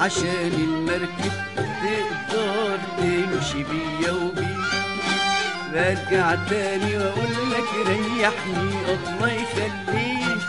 عشان 0.00 0.52
المركب 0.52 1.32
تقدر 1.56 2.78
تمشي 2.98 3.62
بيا 3.64 4.12
وبيك. 4.12 4.56
برجع 5.72 6.34
تاني 6.50 6.96
واقول 6.98 7.50
لك 7.50 7.88
ريحني 7.88 8.70
الله 8.94 9.32
يخليك. 9.32 10.42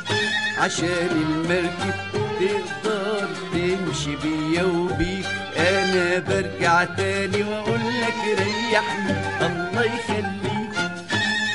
عشان 0.57 1.09
المركب 1.11 2.06
تقدر 2.39 3.27
تمشي 3.53 4.15
بيا 4.15 4.63
وبيك 4.63 5.25
أنا 5.57 6.19
برجع 6.19 6.83
تاني 6.83 7.43
واقول 7.43 7.79
لك 7.79 8.39
ريحني. 8.39 9.15
الله 9.41 9.83
يخليك 9.83 10.75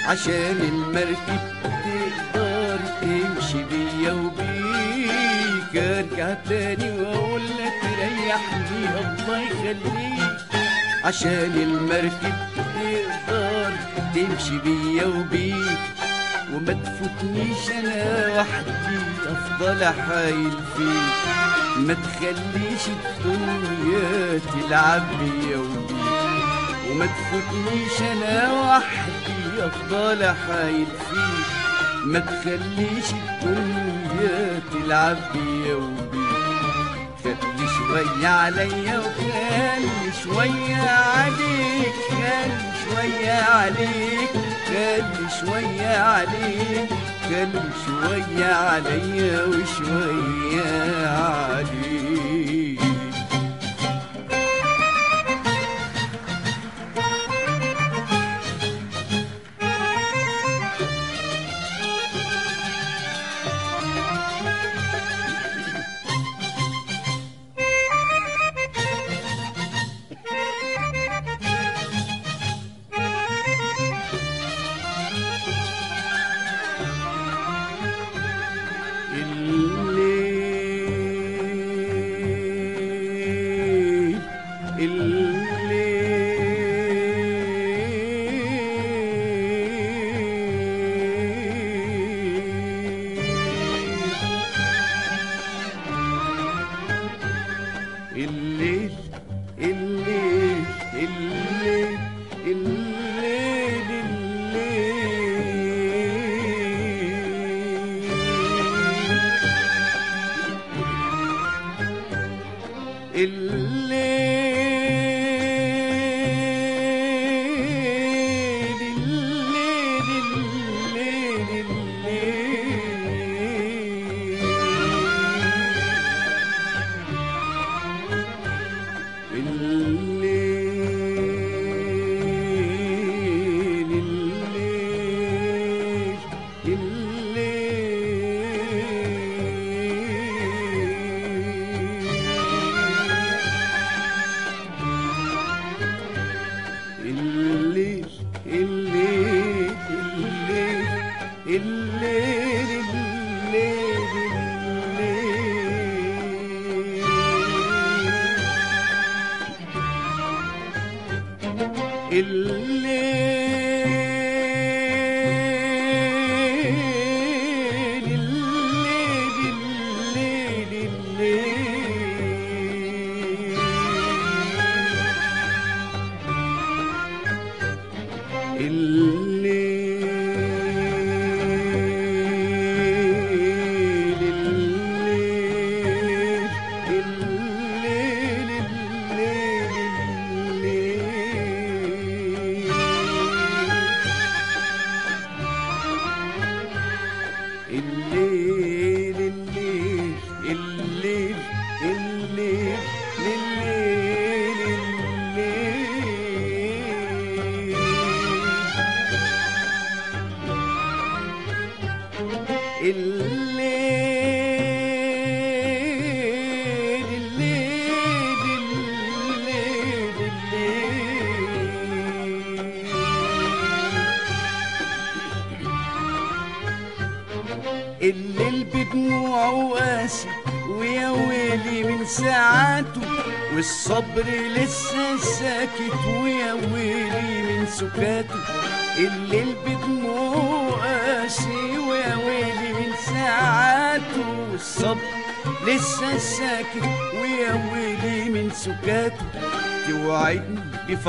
عشان 0.09 0.59
المركب 0.73 1.41
تقدر 1.85 2.79
تمشي 3.01 3.65
بيا 3.71 4.13
وبيك 4.13 5.77
أرجع 5.77 6.35
تاني 6.49 6.91
واقول 7.01 7.43
لك 7.43 7.81
ريحني. 7.99 8.89
الله 9.01 9.41
يخليك 9.41 10.39
عشان 11.05 11.53
المركب 11.57 12.35
تقدر 12.57 13.73
تمشي 14.15 14.59
بيا 14.59 15.07
وبيك 15.07 15.79
وما 16.55 16.73
تفوتنيش 16.73 17.71
أنا 17.71 18.41
وحدي 18.41 18.99
أفضل 19.27 19.83
احايل 19.83 20.51
فيك. 20.77 21.13
ما 21.77 21.95
تخليش 21.95 22.85
الدنيا 22.89 24.39
تلعب 24.39 25.03
بيا 25.19 25.57
وبيك. 25.57 26.03
وما 26.91 27.07
تفوتنيش 27.07 28.03
أنا 28.13 28.53
وحدي 28.53 29.67
أفضل 29.67 30.23
احايل 30.23 30.87
فيك. 30.87 31.47
ما 32.05 32.19
تخليش 32.19 33.07
الدنيا 33.13 34.61
تلعب 34.73 35.17
بيا 35.35 35.75
وبيك. 35.75 37.37
شوية 37.93 38.29
عليا 38.29 38.99
وخلي 38.99 40.13
شوية 40.25 40.91
عليك 40.91 41.95
خلي 42.11 42.73
شوية 42.85 43.33
عليك 43.33 44.31
خلي 44.67 45.29
شوية 45.41 45.97
عليك 46.03 46.89
خلي 47.29 47.63
شوية 47.87 48.47
عليا 48.55 49.45
وشوية 49.45 51.07
عليك. 51.07 52.62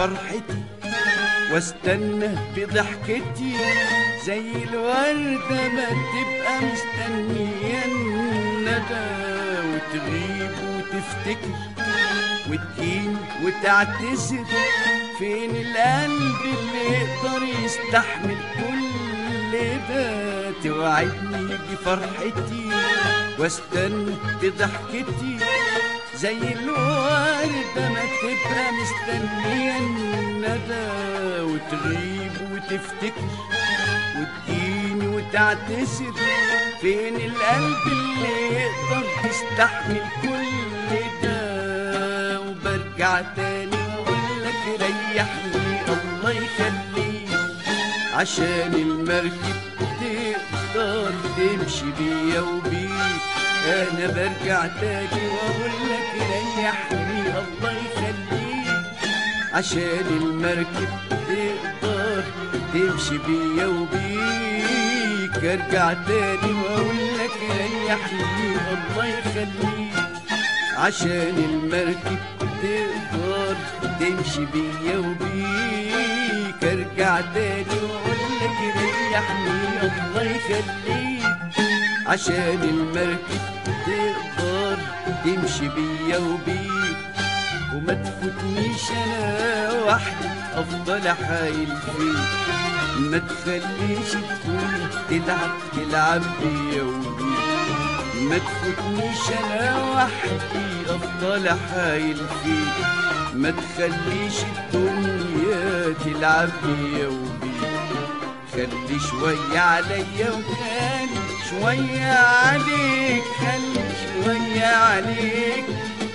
بفرحتي 0.08 0.64
واستنى 1.54 2.36
بضحكتي 2.58 3.56
زي 4.26 4.52
الوردة 4.64 5.68
ما 5.70 5.86
تبقى 5.90 6.60
مستنية 6.62 7.86
الندى 7.86 9.10
وتغيب 9.70 10.52
وتفتكر 10.76 11.56
وتجيني 12.50 13.18
وتعتذر. 13.44 14.46
فين 15.20 15.50
القلب 15.56 16.40
اللي 16.46 16.86
يقدر 16.94 17.44
يستحمل 17.66 18.38
كل 18.56 19.58
ده؟ 19.90 20.52
توعدني 20.64 21.58
بفرحتي 21.72 22.70
واستنى 23.40 24.16
بضحكتي 24.42 25.38
زي 26.16 26.38
الوردة 26.38 27.90
ما 27.90 28.04
تبقى 28.22 28.72
مستنية 28.82 29.78
الندى 29.78 31.42
وتغيب 31.42 32.32
وتفتكر 32.52 33.30
وتجيني 34.18 35.08
وتعتذر. 35.08 36.14
فين 36.82 37.16
القلب 37.16 37.88
اللي 37.88 38.56
يقدر 38.56 39.06
يستحمل 39.26 40.02
كل 40.22 40.96
ده؟ 41.24 42.40
وبرجع 42.42 43.22
تاني 43.22 43.78
وأقول 43.78 44.44
لك 44.44 44.82
ريحني 44.82 45.82
الله 45.88 46.32
يخليك. 46.32 47.30
عشان 48.14 48.74
المركب 48.74 49.58
تقدر 49.80 51.14
تمشي 51.38 51.92
بيا 52.00 52.42
وبيك. 52.42 53.43
أنا 53.66 54.08
برجع 54.08 54.68
تاني 54.82 55.28
واقول 55.34 55.72
لك 55.90 56.10
ريحني 56.32 57.22
الله 57.22 57.72
يخليك. 57.72 58.86
عشان 59.54 60.08
المركب 60.22 60.90
تقدر 61.10 62.24
تمشي 62.74 63.18
بيا 63.18 63.66
وبيك. 63.68 64.04
بيك 65.34 65.44
ارجع 65.44 65.94
تاني 65.94 66.54
واقول 66.54 66.98
لك 67.20 67.38
ريحني 67.50 68.56
الله 68.74 69.06
يخليك. 69.06 69.94
عشان 70.78 71.36
المركب 71.50 72.20
تقدر 72.64 73.56
تمشي 74.00 74.46
بيا 74.54 74.98
وبيك. 74.98 76.64
ارجع 76.64 77.22
تاني 77.34 77.80
واقول 77.84 78.22
لك 78.42 78.58
ريحني 78.78 79.82
الله 79.82 80.24
يخليك. 80.24 81.03
عشان 82.08 82.60
المركب 82.64 83.42
تقدر 83.66 84.78
تمشي 85.24 85.68
بيا 85.68 86.18
وبيك. 86.18 86.98
وما 87.76 87.94
تفوتنيش 87.94 88.92
أنا 88.92 89.84
وحدي 89.84 90.30
أفضل 90.56 91.08
احايل 91.08 91.68
فيك. 91.68 92.44
ما 93.00 93.18
تخليش 93.18 94.12
تكون 94.12 94.90
تلعب 95.10 95.52
تلعب 95.76 96.22
بيا 96.42 96.84
وبيك. 96.84 97.74
ما 98.30 98.38
تفوتنيش 98.38 99.40
أنا 99.40 99.84
وحدي 99.94 100.70
أفضل 100.90 101.48
احايل 101.48 102.18
فيك. 102.18 102.86
ما 103.34 103.52
تخليش 103.52 104.36
الدنيا 104.44 105.94
تلعب 106.06 106.50
بيا 106.64 107.08
وبيك. 107.08 107.44
خلي 108.54 109.00
شوية 109.10 109.60
عليا 109.60 110.30
وخلي 110.30 111.23
شوية 111.62 112.14
عليك 112.14 113.24
خلي 113.40 113.84
شوية 114.04 114.66
عليك 114.66 115.66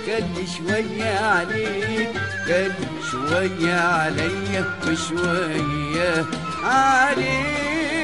خلي 0.05 0.47
شوية 0.57 1.19
عليك 1.19 2.09
خلي 2.45 2.73
شوية 3.11 3.73
عليا 3.79 4.65
وشوية 4.87 6.25
عليك. 6.63 7.98